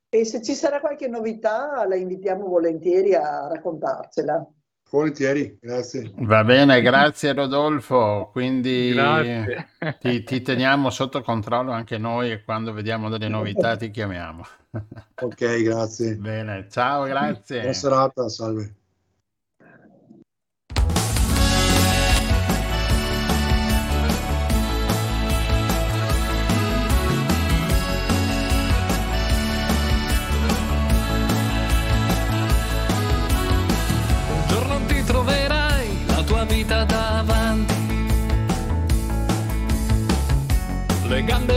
[0.08, 4.54] e se ci sarà qualche novità la invitiamo volentieri a raccontarcela.
[4.90, 6.12] Volentieri, grazie.
[6.20, 8.30] Va bene, grazie Rodolfo.
[8.32, 8.96] Quindi
[10.00, 14.46] ti, ti, teniamo sotto controllo anche noi e quando vediamo delle novità ti chiamiamo.
[15.22, 16.16] Ok, grazie.
[16.16, 17.58] Bene, ciao, grazie.
[17.60, 18.74] Buona serata, salve.
[41.26, 41.55] Le gambe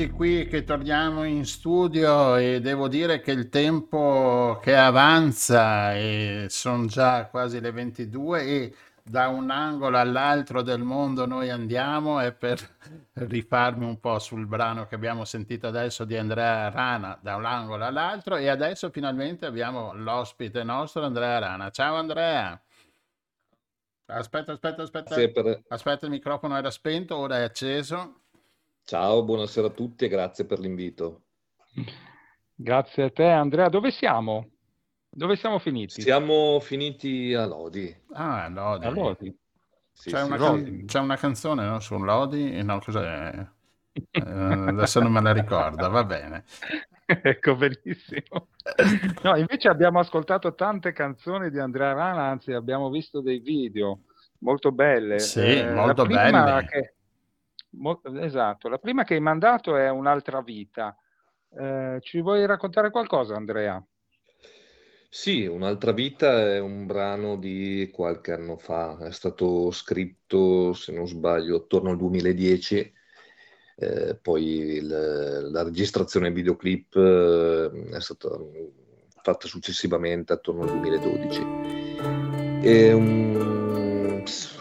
[0.00, 6.46] Eccoci qui che torniamo in studio e devo dire che il tempo che avanza e
[6.48, 12.32] sono già quasi le 22 e da un angolo all'altro del mondo noi andiamo e
[12.32, 12.66] per
[13.12, 17.84] rifarmi un po' sul brano che abbiamo sentito adesso di Andrea Rana da un angolo
[17.84, 21.68] all'altro e adesso finalmente abbiamo l'ospite nostro Andrea Rana.
[21.68, 22.58] Ciao Andrea!
[24.06, 25.14] Aspetta, aspetta, aspetta.
[25.68, 28.19] Aspetta, il microfono era spento, ora è acceso.
[28.84, 31.22] Ciao, buonasera a tutti e grazie per l'invito.
[32.54, 33.68] Grazie a te Andrea.
[33.68, 34.50] Dove siamo?
[35.08, 36.02] Dove siamo finiti?
[36.02, 37.94] Siamo finiti a Lodi.
[38.12, 38.86] Ah, a Lodi.
[38.86, 39.38] A Lodi.
[39.92, 42.62] Sì, c'è, sì, una can- c'è, una canzone no, su Lodi?
[42.62, 43.46] No, cos'è?
[43.94, 46.44] eh, adesso non me la ricordo, va bene.
[47.06, 48.48] ecco, benissimo.
[49.22, 54.00] No, invece abbiamo ascoltato tante canzoni di Andrea Rana, anzi abbiamo visto dei video
[54.38, 55.18] molto belle.
[55.18, 56.64] Sì, eh, molto belle.
[56.68, 56.94] Che,
[57.70, 60.96] mo, esatto, la prima che hai mandato è Un'altra vita.
[61.52, 63.84] Eh, ci vuoi raccontare qualcosa, Andrea?
[65.08, 71.08] Sì, Un'altra vita è un brano di qualche anno fa, è stato scritto, se non
[71.08, 72.98] sbaglio, attorno al 2010
[73.80, 74.44] eh, poi
[74.76, 78.28] il, la registrazione videoclip eh, è stata
[79.22, 81.40] fatta successivamente attorno al 2012.
[82.60, 83.59] È un,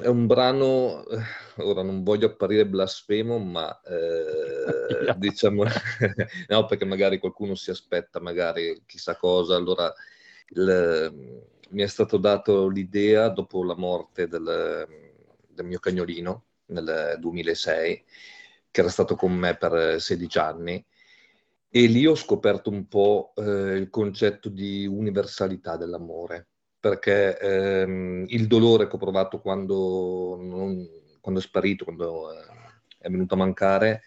[0.01, 1.21] è un brano, eh,
[1.57, 5.63] ora non voglio apparire blasfemo, ma eh, diciamo,
[6.47, 9.93] no, perché magari qualcuno si aspetta magari chissà cosa, allora
[10.49, 14.87] il, mi è stato dato l'idea dopo la morte del,
[15.47, 18.05] del mio cagnolino nel 2006
[18.71, 20.85] che era stato con me per 16 anni,
[21.71, 23.41] e lì ho scoperto un po' eh,
[23.75, 26.47] il concetto di universalità dell'amore,
[26.79, 30.87] perché ehm, il dolore che ho provato quando, non,
[31.19, 32.45] quando è sparito, quando eh,
[32.99, 34.01] è venuto a mancare,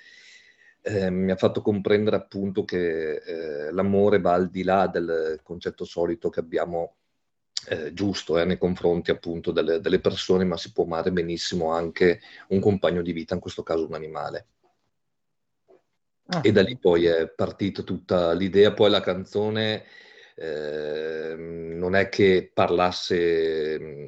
[0.80, 5.84] eh, mi ha fatto comprendere appunto che eh, l'amore va al di là del concetto
[5.84, 6.96] solito che abbiamo
[7.68, 12.20] eh, giusto eh, nei confronti appunto delle, delle, persone, ma si può amare benissimo anche
[12.48, 14.46] un compagno di vita, in questo caso un animale.
[16.26, 16.40] Ah.
[16.42, 19.84] E da lì poi è partita tutta l'idea, poi la canzone
[20.36, 24.04] eh, non è che parlasse mm,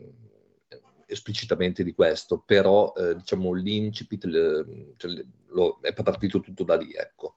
[1.06, 6.92] esplicitamente di questo, però eh, diciamo l'incipit le, cioè, lo, è partito tutto da lì,
[6.92, 7.36] ecco.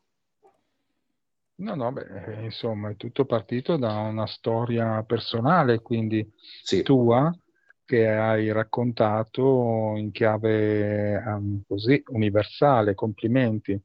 [1.60, 6.30] No, no, beh, eh, insomma, è tutto partito da una storia personale, quindi
[6.62, 6.84] sì.
[6.84, 7.36] tua,
[7.84, 12.94] che hai raccontato in chiave um, così universale.
[12.94, 13.80] Complimenti.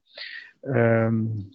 [0.60, 1.48] Um,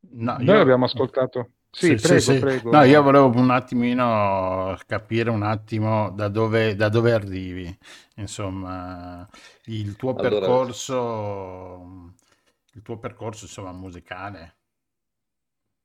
[0.00, 0.60] no, noi io...
[0.60, 1.50] abbiamo ascoltato.
[1.78, 2.70] Sì, sì, prego, sì, prego.
[2.70, 7.76] No, io volevo un attimino capire un attimo da dove, da dove arrivi,
[8.16, 9.28] insomma,
[9.66, 10.38] il tuo allora...
[10.38, 12.14] percorso,
[12.72, 14.56] il tuo percorso, insomma, musicale.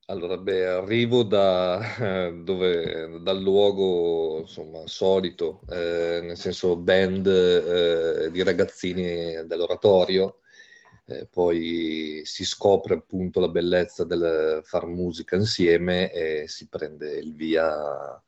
[0.08, 1.80] Allora, beh, arrivo da,
[2.44, 10.41] dove, dal luogo insomma, solito, eh, nel senso band eh, di ragazzini dell'oratorio,
[11.12, 17.36] eh, poi si scopre appunto la bellezza del far musica insieme e si prende il
[17.36, 18.22] via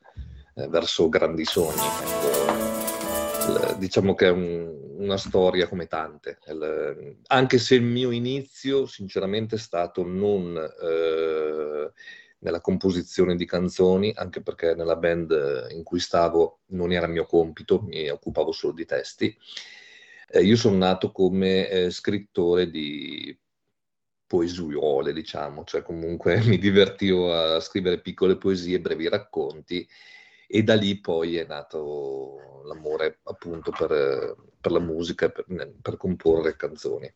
[0.56, 1.82] eh, verso grandi sogni.
[2.04, 8.86] Ecco, diciamo che è un, una storia come tante, il, anche se il mio inizio
[8.86, 11.92] sinceramente è stato non eh,
[12.40, 17.82] nella composizione di canzoni, anche perché nella band in cui stavo non era mio compito,
[17.82, 19.36] mi occupavo solo di testi.
[20.28, 23.38] Eh, io sono nato come eh, scrittore di
[24.26, 29.88] poesiuole, diciamo, cioè comunque mi divertivo a scrivere piccole poesie, brevi racconti
[30.48, 35.46] e da lì poi è nato l'amore appunto per, per la musica, per,
[35.82, 37.12] per comporre canzoni.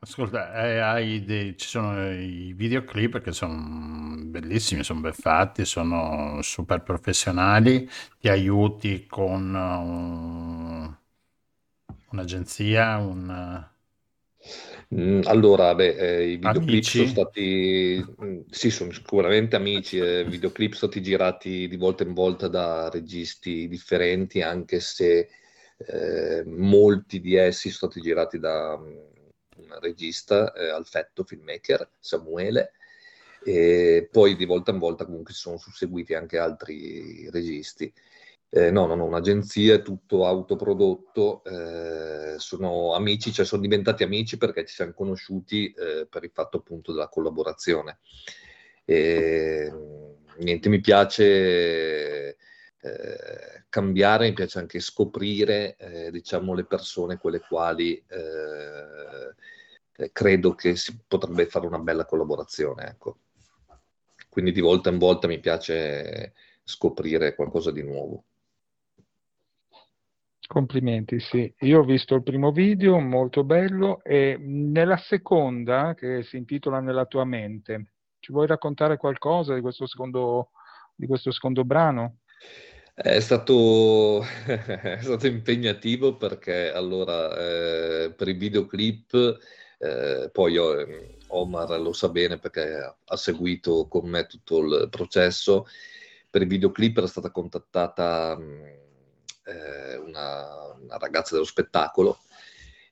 [0.00, 0.52] Ascolta,
[0.94, 7.88] eh, dei, ci sono i videoclip che sono bellissimi, sono ben fatti, sono super professionali,
[8.20, 10.96] ti aiuti con uh,
[12.12, 13.66] un'agenzia, un...
[14.94, 16.98] Mm, allora, beh, eh, i videoclip amici?
[16.98, 22.14] sono stati, mm, sì, sono sicuramente amici, eh, videoclip sono stati girati di volta in
[22.14, 25.28] volta da registi differenti, anche se
[25.76, 29.16] eh, molti di essi sono stati girati da un
[29.80, 32.72] regista, eh, Alfetto, filmmaker, Samuele,
[33.44, 37.92] e poi di volta in volta comunque si sono susseguiti anche altri registi.
[38.50, 44.38] Eh, no, non ho un'agenzia, è tutto autoprodotto, eh, sono amici, cioè sono diventati amici
[44.38, 47.98] perché ci siamo conosciuti eh, per il fatto appunto della collaborazione.
[48.86, 49.70] E,
[50.38, 52.36] niente, mi piace
[52.80, 58.02] eh, cambiare, mi piace anche scoprire, eh, diciamo, le persone con le quali
[59.98, 62.86] eh, credo che si potrebbe fare una bella collaborazione.
[62.86, 63.18] Ecco.
[64.28, 68.24] Quindi di volta in volta mi piace scoprire qualcosa di nuovo.
[70.46, 71.52] Complimenti, sì.
[71.60, 77.04] Io ho visto il primo video, molto bello, e nella seconda, che si intitola Nella
[77.04, 80.52] tua mente, ci vuoi raccontare qualcosa di questo secondo,
[80.94, 82.18] di questo secondo brano?
[82.94, 89.38] È stato, è stato impegnativo perché allora eh, per i videoclip,
[89.78, 90.86] eh, poi io,
[91.28, 95.66] Omar lo sa bene perché ha seguito con me tutto il processo,
[96.30, 98.36] per i videoclip era stata contattata
[99.44, 102.18] eh, una, una, ragazza dello spettacolo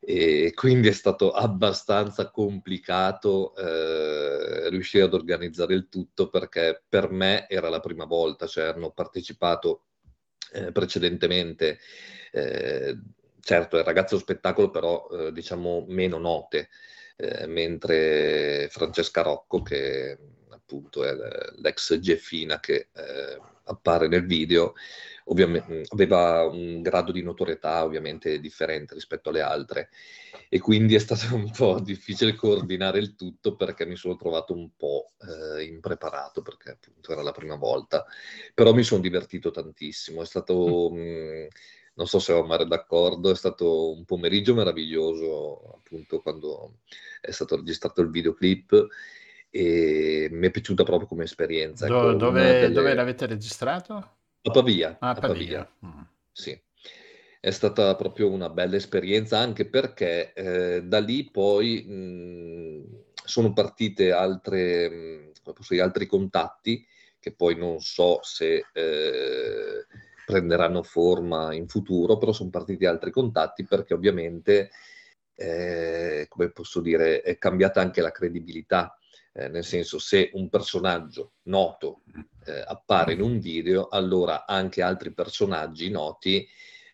[0.01, 7.49] e quindi è stato abbastanza complicato eh, riuscire ad organizzare il tutto perché per me
[7.49, 9.87] era la prima volta, cioè hanno partecipato
[10.53, 11.79] eh, precedentemente,
[12.33, 12.97] eh,
[13.47, 16.69] certo è ragazze dello spettacolo però eh, diciamo meno note,
[17.17, 20.19] eh, mentre Francesca Rocco che
[20.51, 21.15] appunto è
[21.59, 24.75] l'ex Geffina che eh, appare nel video,
[25.27, 29.91] ovviamente aveva un grado di notorietà ovviamente differente rispetto alle altre.
[30.49, 34.71] E quindi è stato un po' difficile coordinare il tutto perché mi sono trovato un
[34.77, 38.05] po' eh, impreparato perché appunto era la prima volta,
[38.55, 40.91] però mi sono divertito tantissimo, è stato...
[40.93, 40.99] Mm.
[40.99, 41.49] Mh,
[41.97, 46.81] non so se Omar è d'accordo, è stato un pomeriggio meraviglioso appunto quando
[47.21, 48.87] è stato registrato il videoclip
[49.51, 51.87] e mi è piaciuta proprio come esperienza.
[51.87, 52.73] Do, ecco, dove, delle...
[52.73, 53.95] dove, l'avete registrato?
[53.95, 54.97] A Pavia.
[55.01, 55.69] Ah, a Pavia.
[55.71, 55.73] Pavia.
[55.87, 56.03] Mm.
[56.33, 56.61] Sì.
[57.41, 64.13] È stata proprio una bella esperienza anche perché eh, da lì poi mh, sono partite
[64.13, 65.33] altre, mh,
[65.69, 66.87] dire, altri contatti
[67.19, 69.87] che poi non so se eh,
[70.27, 74.71] prenderanno forma in futuro, però sono partiti altri contatti perché ovviamente,
[75.35, 78.99] eh, come posso dire, è cambiata anche la credibilità
[79.39, 82.01] eh, nel senso se un personaggio noto
[82.47, 86.49] eh, appare in un video, allora anche altri personaggi noti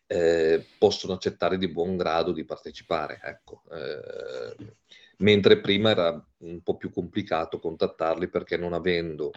[0.06, 3.20] eh, possono accettare di buon grado di partecipare.
[3.22, 3.62] Ecco.
[3.70, 4.74] Eh,
[5.18, 9.30] mentre prima era un po' più complicato contattarli perché non avendo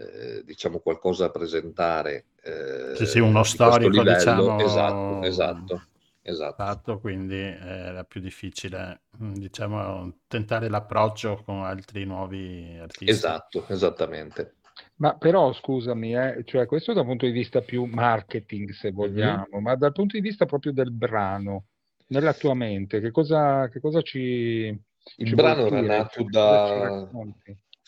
[0.00, 5.82] eh, diciamo qualcosa da presentare eh, sì, sì, uno storico livello, diciamo esatto, esatto
[6.22, 6.62] Esatto.
[6.62, 13.10] Fatto, quindi era più difficile, mm, diciamo, tentare l'approccio con altri nuovi artisti.
[13.10, 14.56] Esatto, esattamente.
[14.96, 19.46] Ma però scusami, eh, cioè questo da un punto di vista più marketing, se vogliamo,
[19.54, 19.62] mm-hmm.
[19.62, 21.64] ma dal punto di vista proprio del brano,
[22.08, 24.78] nella tua mente, che cosa, che cosa ci...
[25.16, 27.08] Il ci brano era nato da...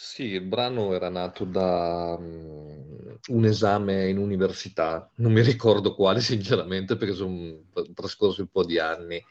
[0.05, 6.19] Sì, il brano era nato da um, un esame in università, non mi ricordo quale
[6.21, 7.63] sinceramente perché sono
[7.95, 9.25] trascorsi un po' di anni.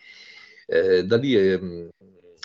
[0.66, 1.90] Eh, da lì eh,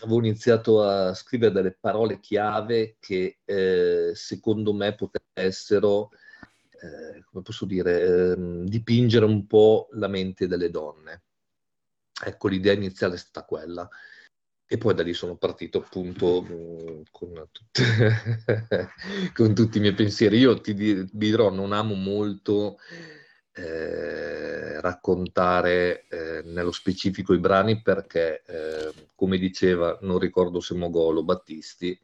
[0.03, 6.11] avevo iniziato a scrivere delle parole chiave che eh, secondo me potessero,
[6.83, 11.23] eh, come posso dire, ehm, dipingere un po' la mente delle donne.
[12.25, 13.89] Ecco, l'idea iniziale è stata quella.
[14.69, 18.91] E poi da lì sono partito appunto mm, con, tutte,
[19.33, 20.39] con tutti i miei pensieri.
[20.39, 20.75] Io ti
[21.13, 22.79] dirò, non amo molto
[23.53, 31.21] eh, raccontare eh, nello specifico i brani perché, eh, come diceva, non ricordo se Mogolo
[31.21, 31.99] o Battisti,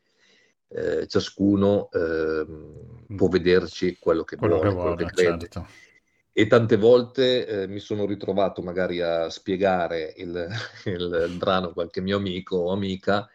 [0.69, 5.49] eh, ciascuno ehm, può vederci quello che quello vuole, che vuole quello che crede.
[5.49, 5.91] Certo
[6.33, 10.49] e tante volte eh, mi sono ritrovato magari a spiegare il,
[10.87, 13.29] il, il, brano a qualche mio amico o amica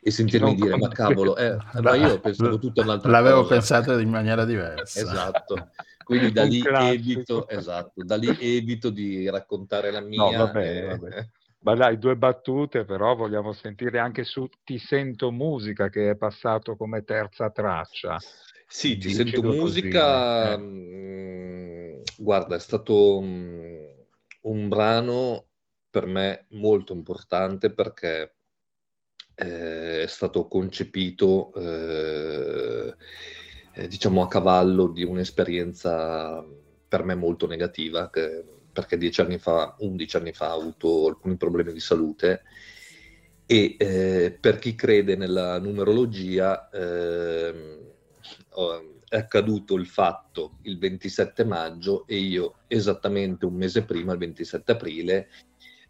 [0.00, 3.54] e sentirmi dire ma cavolo, eh, ma io pensavo tutto un'altra L'avevo cosa.
[3.54, 5.00] pensato in maniera diversa.
[5.00, 5.70] Esatto.
[6.04, 10.18] Quindi da lì, evito, esatto, da lì evito di raccontare la mia.
[10.18, 10.84] No, vabbè, e...
[10.84, 11.28] vabbè.
[11.64, 16.76] Ma dai, due battute, però vogliamo sentire anche su Ti sento musica che è passato
[16.76, 18.18] come terza traccia.
[18.66, 21.13] Sì, ti sento musica, così, eh.
[22.18, 24.06] Guarda, è stato mh,
[24.42, 25.46] un brano
[25.90, 28.34] per me molto importante perché
[29.34, 32.94] eh, è stato concepito, eh,
[33.74, 36.44] eh, diciamo, a cavallo di un'esperienza
[36.88, 41.36] per me molto negativa, che, perché dieci anni fa, undici anni fa, ho avuto alcuni
[41.36, 42.42] problemi di salute
[43.46, 47.92] e eh, per chi crede nella numerologia eh,
[49.14, 54.72] è accaduto il fatto il 27 maggio e io esattamente un mese prima, il 27
[54.72, 55.28] aprile,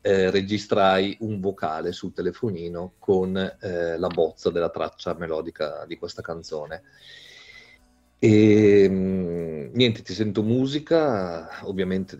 [0.02, 6.20] eh, registrai un vocale sul telefonino con eh, la bozza della traccia melodica di questa
[6.20, 6.82] canzone.
[8.18, 12.18] E mh, niente, ti sento musica, ovviamente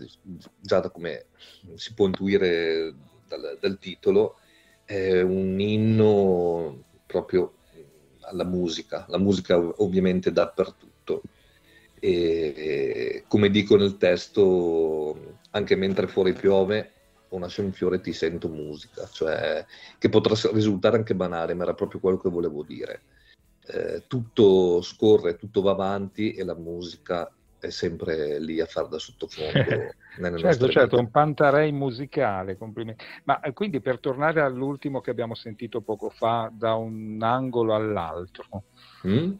[0.59, 1.27] già da come
[1.75, 2.95] si può intuire
[3.27, 4.39] dal, dal titolo,
[4.83, 7.57] è un inno proprio
[8.21, 10.93] alla musica, la musica ovviamente dappertutto.
[11.99, 16.91] E, e come dico nel testo, anche mentre fuori piove,
[17.29, 19.65] o nasce un fiore ti sento musica, cioè
[19.97, 23.01] che potrà risultare anche banale, ma era proprio quello che volevo dire.
[23.67, 28.99] Eh, tutto scorre, tutto va avanti e la musica è sempre lì a far da
[28.99, 29.93] sottofondo.
[30.37, 33.03] certo, certo, un pantarei musicale, complimenti.
[33.23, 38.65] Ma eh, quindi per tornare all'ultimo che abbiamo sentito poco fa, da un angolo all'altro,
[39.07, 39.33] mm?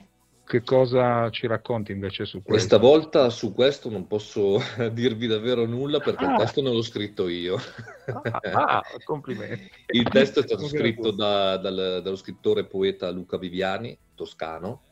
[0.45, 2.51] Che cosa ci racconti invece su questo?
[2.51, 4.59] Questa volta su questo non posso
[4.93, 6.31] dirvi davvero nulla perché ah.
[6.33, 7.57] il testo non l'ho scritto io.
[8.53, 9.69] Ah, ah complimenti.
[9.91, 14.83] il testo è stato scritto da, dal, dallo scrittore e poeta Luca Viviani, toscano,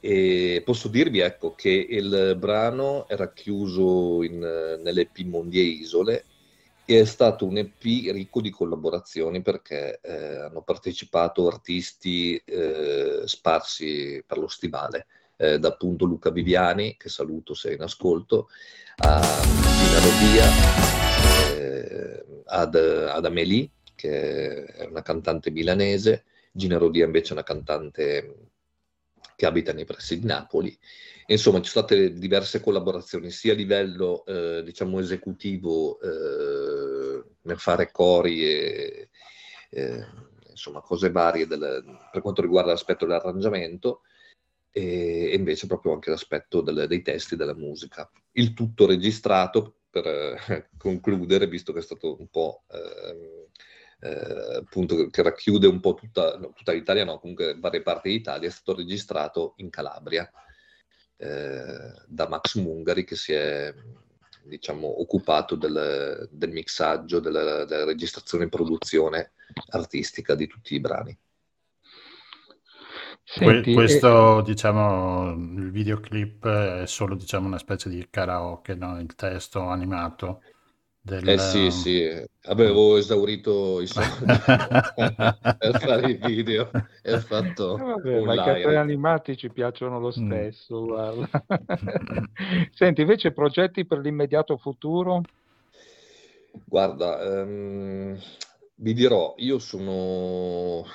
[0.00, 4.38] e posso dirvi ecco, che il brano è racchiuso in,
[4.82, 6.24] nell'EP Mondie Isole
[6.92, 14.22] e è stato un EP ricco di collaborazioni perché eh, hanno partecipato artisti eh, sparsi
[14.26, 15.06] per lo stivale,
[15.36, 18.48] eh, da appunto Luca Viviani, che saluto se è in ascolto,
[18.96, 20.46] a Gina Rodia,
[21.56, 28.50] eh, ad, ad Amélie, che è una cantante milanese, Gina Rodia invece è una cantante
[29.34, 30.78] che abita nei pressi di Napoli.
[31.26, 37.90] Insomma, ci sono state diverse collaborazioni sia a livello eh, diciamo esecutivo eh, nel fare
[37.90, 39.08] cori e
[39.70, 40.06] eh,
[40.50, 44.02] insomma cose varie del, per quanto riguarda l'aspetto dell'arrangiamento
[44.70, 48.10] e, e invece proprio anche l'aspetto del, dei testi della musica.
[48.32, 53.46] Il tutto registrato per eh, concludere, visto che è stato un po' ehm,
[54.00, 58.48] eh, appunto che racchiude un po' tutta, no, tutta, l'Italia, no, comunque varie parti d'Italia,
[58.48, 60.28] è stato registrato in Calabria
[61.22, 63.72] eh, da Max Mungari che si è
[64.42, 69.32] diciamo, occupato del, del mixaggio, della, della registrazione e produzione
[69.70, 71.16] artistica di tutti i brani.
[73.22, 74.42] Senti, questo, e...
[74.42, 78.98] diciamo, il videoclip è solo, diciamo, una specie di karaoke, no?
[79.00, 80.42] Il testo animato.
[81.04, 81.28] Del...
[81.28, 82.08] Eh sì, sì,
[82.42, 86.70] avevo esaurito i soldi per fare i video
[87.02, 90.26] e ho fatto eh vabbè, ma i cartoni animati ci piacciono lo mm.
[90.26, 91.24] stesso, mm.
[92.70, 95.22] Senti, invece progetti per l'immediato futuro?
[96.64, 98.16] Guarda, um,
[98.76, 100.86] vi dirò, io sono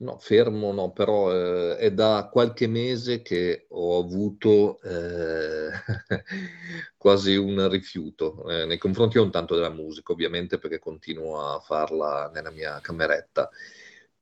[0.00, 5.68] No, fermo no, però eh, è da qualche mese che ho avuto eh,
[6.96, 12.30] quasi un rifiuto eh, nei confronti non tanto della musica, ovviamente, perché continuo a farla
[12.32, 13.50] nella mia cameretta,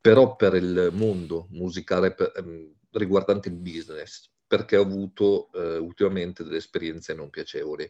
[0.01, 6.43] però per il mondo musicale per, ehm, riguardante il business, perché ho avuto eh, ultimamente
[6.43, 7.89] delle esperienze non piacevoli.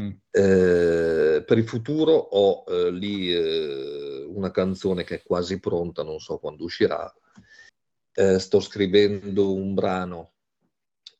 [0.00, 0.10] Mm.
[0.30, 6.18] Eh, per il futuro ho eh, lì eh, una canzone che è quasi pronta, non
[6.18, 7.12] so quando uscirà.
[8.12, 10.32] Eh, sto scrivendo un brano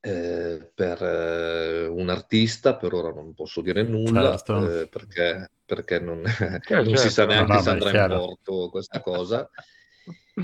[0.01, 4.89] eh, per eh, un artista, per ora non posso dire nulla certo.
[4.89, 6.83] perché, perché, non, certo.
[6.85, 9.51] non si sa neanche no, no, se andrà in porto questa cosa.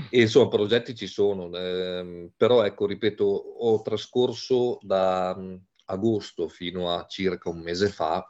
[0.09, 5.37] E insomma, progetti ci sono, ehm, però ecco, ripeto, ho trascorso da
[5.85, 8.27] agosto fino a circa un mese fa,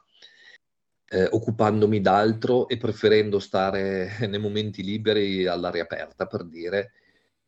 [1.09, 6.93] eh, occupandomi d'altro e preferendo stare nei momenti liberi all'aria aperta, per dire,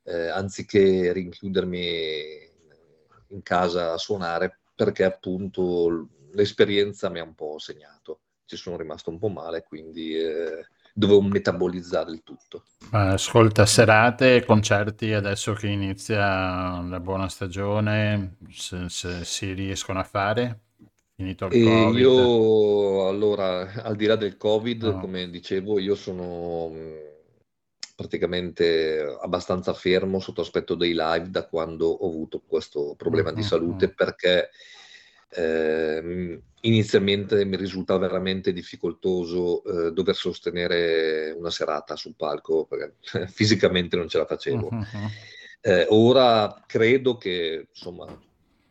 [0.03, 2.53] eh, anziché rinchiudermi
[3.29, 8.19] in casa a suonare, perché appunto l'esperienza mi ha un po' segnato.
[8.45, 12.63] Ci sono rimasto un po' male, quindi eh, dovevo metabolizzare il tutto.
[12.91, 20.61] Ascolta, serate, concerti adesso che inizia la buona stagione, se, se si riescono a fare?
[21.13, 21.99] Finito il e Covid?
[21.99, 24.99] Io, allora, al di là del Covid, no.
[24.99, 26.71] come dicevo, io sono
[27.93, 33.89] praticamente abbastanza fermo sotto aspetto dei live da quando ho avuto questo problema di salute
[33.89, 34.49] perché
[35.35, 42.95] eh, inizialmente mi risultava veramente difficoltoso eh, dover sostenere una serata sul palco perché
[43.27, 44.67] fisicamente non ce la facevo.
[44.71, 45.09] Uh-huh.
[45.61, 48.05] Eh, ora credo che insomma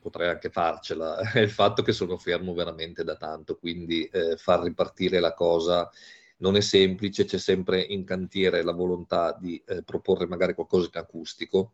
[0.00, 4.62] potrei anche farcela, è il fatto che sono fermo veramente da tanto, quindi eh, far
[4.62, 5.90] ripartire la cosa
[6.38, 11.00] non è semplice, c'è sempre in cantiere la volontà di eh, proporre magari qualcosa in
[11.00, 11.72] acustico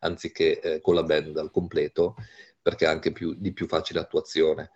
[0.00, 2.16] anziché eh, con la band al completo
[2.60, 4.70] perché è anche più, di più facile attuazione.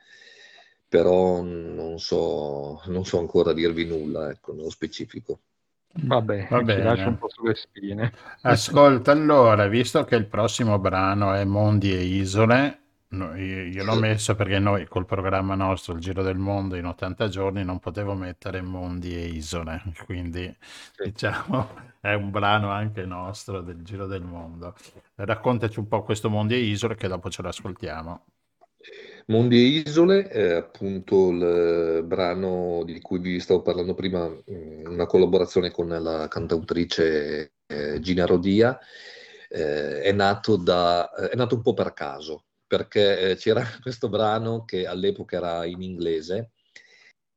[0.88, 5.40] Però non so, non so ancora dirvi nulla, ecco, nello specifico.
[5.96, 6.82] Vabbè, Va bene.
[6.84, 8.12] lascio un po' sulle spine.
[8.42, 12.83] Ascolta, allora, visto che il prossimo brano è Mondi e Isole,
[13.14, 16.84] No, io, io, l'ho messo perché noi col programma nostro, il Giro del Mondo in
[16.86, 20.52] 80 giorni, non potevo mettere mondi e isole, quindi
[21.02, 24.74] diciamo è un brano anche nostro del Giro del Mondo.
[25.14, 28.24] Raccontaci un po' questo mondi e isole che dopo ce l'ascoltiamo.
[29.26, 35.06] Mondi e Isole è appunto il brano di cui vi stavo parlando prima, mm, una
[35.06, 38.78] collaborazione con la cantautrice eh, Gina Rodia.
[39.48, 44.64] Eh, è, nato da, è nato un po' per caso, perché eh, c'era questo brano
[44.64, 46.52] che all'epoca era in inglese,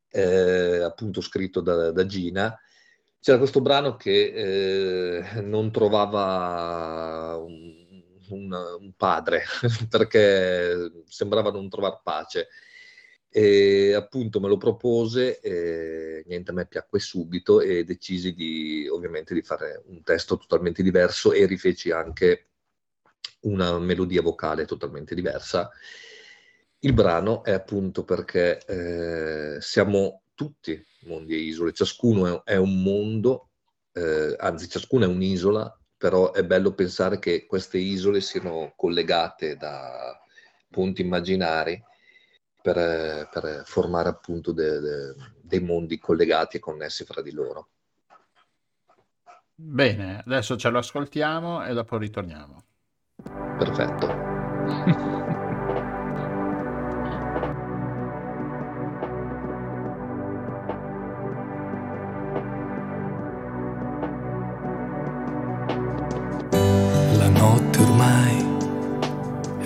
[0.09, 2.57] eh, appunto scritto da, da, Gina.
[3.19, 9.43] C'era questo brano che eh, non trovava un, un, un padre
[9.89, 12.47] perché sembrava non trovare pace.
[13.29, 19.33] E appunto me lo propose, e niente, a me piacque subito e decisi di ovviamente
[19.33, 22.47] di fare un testo totalmente diverso e rifeci anche
[23.41, 25.69] una melodia vocale totalmente diversa.
[26.80, 32.81] Il brano è appunto perché eh, siamo tutti mondi e isole, ciascuno è, è un
[32.81, 33.49] mondo,
[33.94, 40.22] eh, anzi ciascuno è un'isola però è bello pensare che queste isole siano collegate da
[40.69, 41.84] punti immaginari
[42.61, 47.69] per, per formare appunto de, de, dei mondi collegati e connessi fra di loro.
[49.56, 52.66] Bene, adesso ce lo ascoltiamo e dopo ritorniamo.
[53.57, 54.27] Perfetto.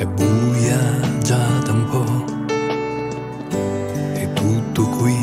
[0.01, 0.79] è buia
[1.21, 2.25] già da un po'
[4.15, 5.15] e tutto qui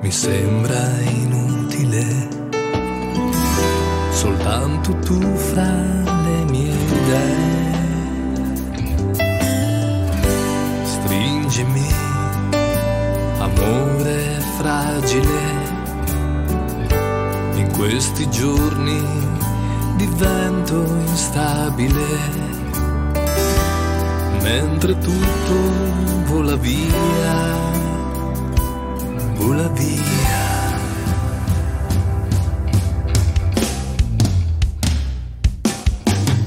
[0.00, 2.28] mi sembra inutile,
[4.10, 5.97] soltanto tu fra
[17.90, 19.02] questi giorni
[19.96, 22.04] divento instabile
[24.42, 25.54] mentre tutto
[26.26, 27.56] vola via,
[29.36, 30.36] vola via.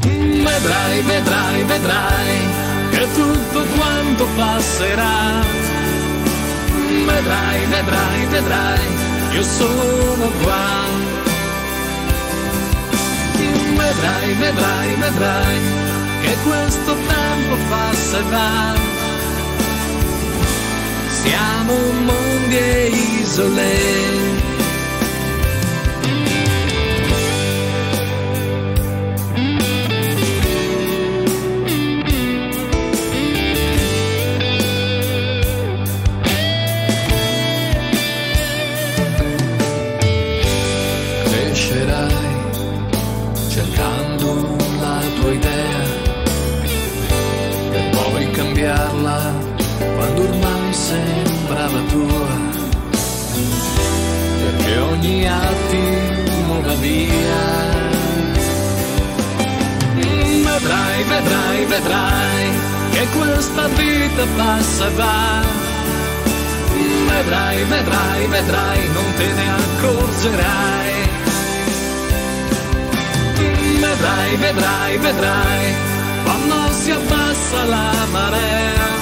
[0.03, 2.37] Vedrai, vedrai, vedrai
[2.91, 5.41] che tutto quanto passerà.
[7.03, 8.85] Vedrai, vedrai, vedrai,
[9.31, 11.10] io sono qua.
[13.91, 15.59] Vedrai, vedrai, vedrai
[16.21, 18.73] che questo tempo passa e va.
[21.09, 21.73] Siamo
[22.05, 22.87] mondi e
[23.21, 24.50] isole
[56.71, 57.69] attimo va via.
[60.43, 62.49] Vedrai, vedrai, vedrai
[62.91, 65.41] che questa vita passa e va.
[67.07, 71.09] Vedrai, vedrai, vedrai, non te ne accorgerai.
[73.79, 75.75] Vedrai, vedrai, vedrai,
[76.23, 78.99] quando si abbassa la marea.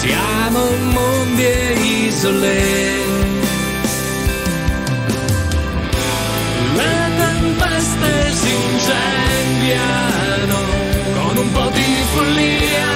[0.00, 1.72] Siamo mondi e
[2.06, 3.03] isole
[7.44, 10.58] tempeste si incendiano
[11.12, 12.92] con un po' di follia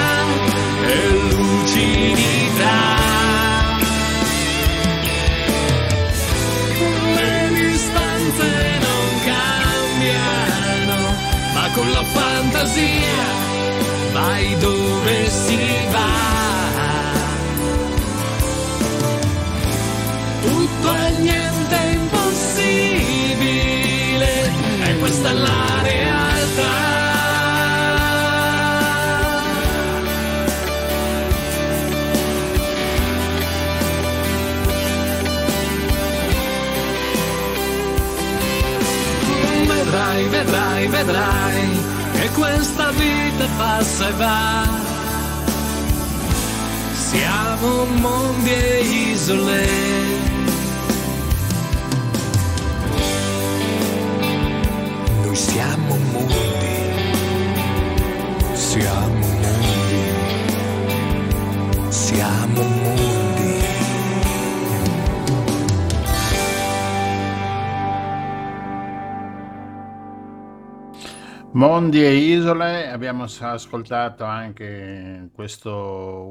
[0.87, 2.77] e lucidità.
[7.15, 8.49] Le distanze
[8.85, 10.99] non cambiano,
[11.53, 13.25] ma con la fantasia
[14.11, 15.59] vai dove si
[15.91, 16.58] va.
[40.49, 41.79] Vedrai, vedrai,
[42.13, 44.67] che questa vita passa e va.
[46.95, 48.79] Siamo mondi e
[49.11, 49.67] isole
[55.33, 56.48] siamo mondi,
[71.59, 75.69] Mondi e isole, abbiamo ascoltato anche questo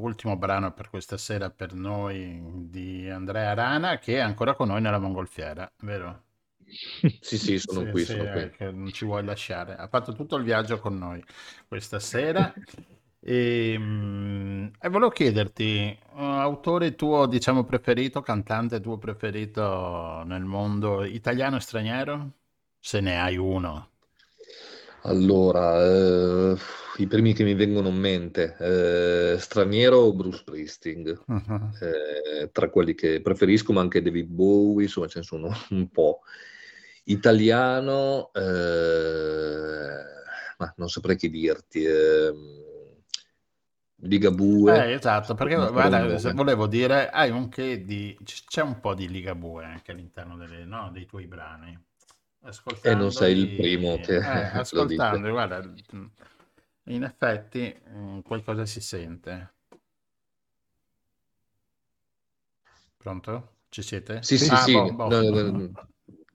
[0.01, 4.81] ultimo brano per questa sera per noi di Andrea Rana che è ancora con noi
[4.81, 6.23] nella mongolfiera, vero?
[7.21, 8.41] Sì, sì, sono Sì, qui, sì, sono qui.
[8.43, 9.75] eh, che non ci vuoi lasciare.
[9.75, 11.23] Ha fatto tutto il viaggio con noi
[11.67, 12.53] questa sera.
[13.21, 21.03] E, mm, e volevo chiederti, uh, autore tuo, diciamo, preferito, cantante tuo preferito nel mondo
[21.03, 22.31] italiano e straniero?
[22.79, 23.88] Se ne hai uno.
[25.03, 26.55] Allora, eh,
[26.97, 31.71] i primi che mi vengono in mente, eh, straniero Bruce Springsteen, Mhm.
[31.79, 36.21] eh, tra quelli che preferisco, ma anche David Bowie, insomma ce ne sono un po'.
[37.05, 40.03] Italiano, eh,
[40.57, 42.57] ma non saprei che dirti, ehm,
[44.01, 48.17] Ligabue, Eh, esatto, perché guarda, se volevo dire, hai un che di...
[48.23, 51.77] c'è un po' di Ligabue anche all'interno delle- no, dei tuoi brani.
[52.81, 55.21] E non sei il primo che eh, lo dice.
[55.21, 56.05] ascoltandoli, guarda, mm,
[56.85, 59.53] in effetti mm, qualcosa si sente.
[62.97, 63.55] Pronto?
[63.69, 64.21] Ci siete?
[64.21, 65.21] Sì, sì, Ah, sì, boh, boh.
[65.21, 65.71] no, no,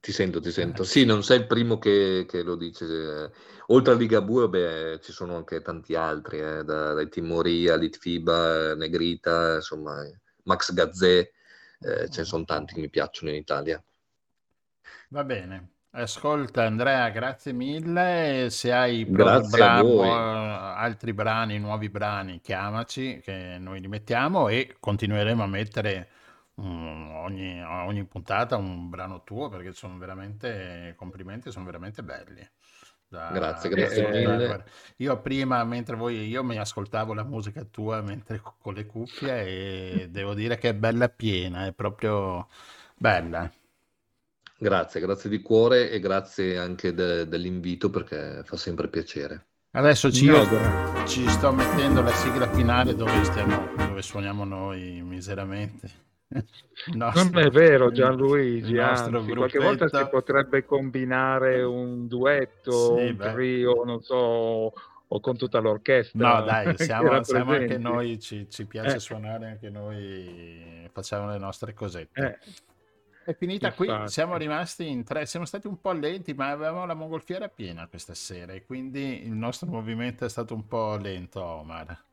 [0.00, 0.84] ti sento, ti sento.
[0.84, 2.84] Sì, non sei il primo che, che lo dice.
[2.86, 3.30] eh.
[3.68, 8.74] Oltre a Ligabue, beh, ci sono anche tanti altri, eh, da- dai Timoria, Litfiba, eh,
[8.76, 11.30] Negrita, insomma, eh, Max Gazzè,
[11.80, 13.82] eh, ce ne sono tanti che mi piacciono in Italia.
[15.10, 15.73] Va bene.
[15.96, 18.48] Ascolta Andrea, grazie mille.
[18.50, 20.08] Se hai pro- Grazie a bra- voi.
[20.08, 26.08] bu- altri brani, nuovi brani, chiamaci che noi li mettiamo e continueremo a mettere
[26.60, 32.44] mm, ogni, ogni puntata un brano tuo perché sono veramente complimenti, sono veramente belli.
[33.06, 34.46] Da- Grazie, da grazie Eh, mille.
[34.46, 34.64] Guarda,
[34.96, 40.08] Io prima, mentre voi, io mi ascoltavo la musica tua mentre con le cuffie e
[40.10, 42.48] devo dire che è bella piena, è proprio
[42.96, 43.48] bella.
[44.64, 49.48] Grazie, grazie di cuore e grazie anche de- dell'invito perché fa sempre piacere.
[49.72, 55.02] Adesso ci, No, io ci sto mettendo la sigla finale dove stiamo, dove suoniamo noi
[55.02, 55.90] miseramente.
[56.32, 62.70] Il Non nostro, è vero Gianluigi, nostro anzi, qualche volta si potrebbe combinare un duetto,
[62.72, 63.30] Sì, un beh.
[63.32, 68.48] trio, non so, o con tutta No, l'orchestra dai, che siamo, siamo anche noi, ci,
[68.48, 72.20] ci piace Eh, suonare anche noi, facciamo le nostre cosette.
[72.22, 72.38] eh,
[73.24, 74.10] È finita qui, infatti.
[74.10, 78.14] siamo rimasti in tre, siamo stati un po' lenti, ma avevamo la mongolfiera piena questa
[78.14, 82.04] sera e quindi il nostro movimento è stato un po' lento, Omar.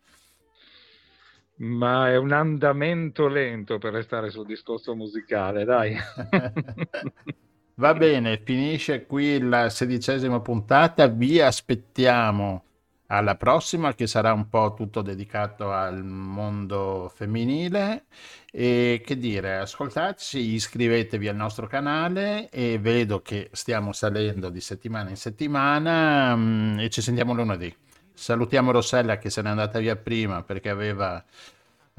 [1.58, 5.96] Ma è un andamento lento per restare sul discorso musicale, dai.
[7.76, 11.08] Va bene, finisce qui la sedicesima puntata.
[11.08, 12.64] Vi aspettiamo
[13.12, 18.06] alla prossima, che sarà un po' tutto dedicato al mondo femminile.
[18.52, 25.10] E che dire, ascoltateci, iscrivetevi al nostro canale e vedo che stiamo salendo di settimana
[25.10, 27.74] in settimana mm, e ci sentiamo lunedì.
[28.14, 31.24] Salutiamo Rossella che se n'è andata via prima perché aveva,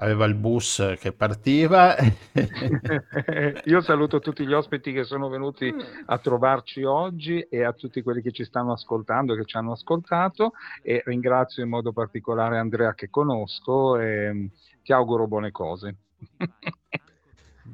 [0.03, 1.95] aveva il bus che partiva.
[3.65, 5.73] Io saluto tutti gli ospiti che sono venuti
[6.07, 10.53] a trovarci oggi e a tutti quelli che ci stanno ascoltando, che ci hanno ascoltato
[10.83, 14.47] e ringrazio in modo particolare Andrea che conosco e mm,
[14.83, 15.97] ti auguro buone cose.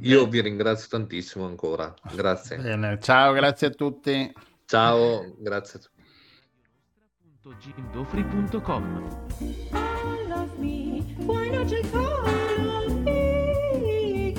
[0.03, 1.93] Io vi ringrazio tantissimo ancora.
[2.13, 2.59] Grazie.
[2.59, 4.33] Bene, ciao, grazie a tutti.
[4.67, 5.81] Ciao, grazie.
[5.81, 5.98] Gindofree.com I
[7.45, 8.85] www.gindofri.com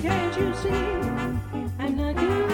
[0.02, 0.70] Can't you see?
[1.80, 2.49] I'm not www.jimdofree.com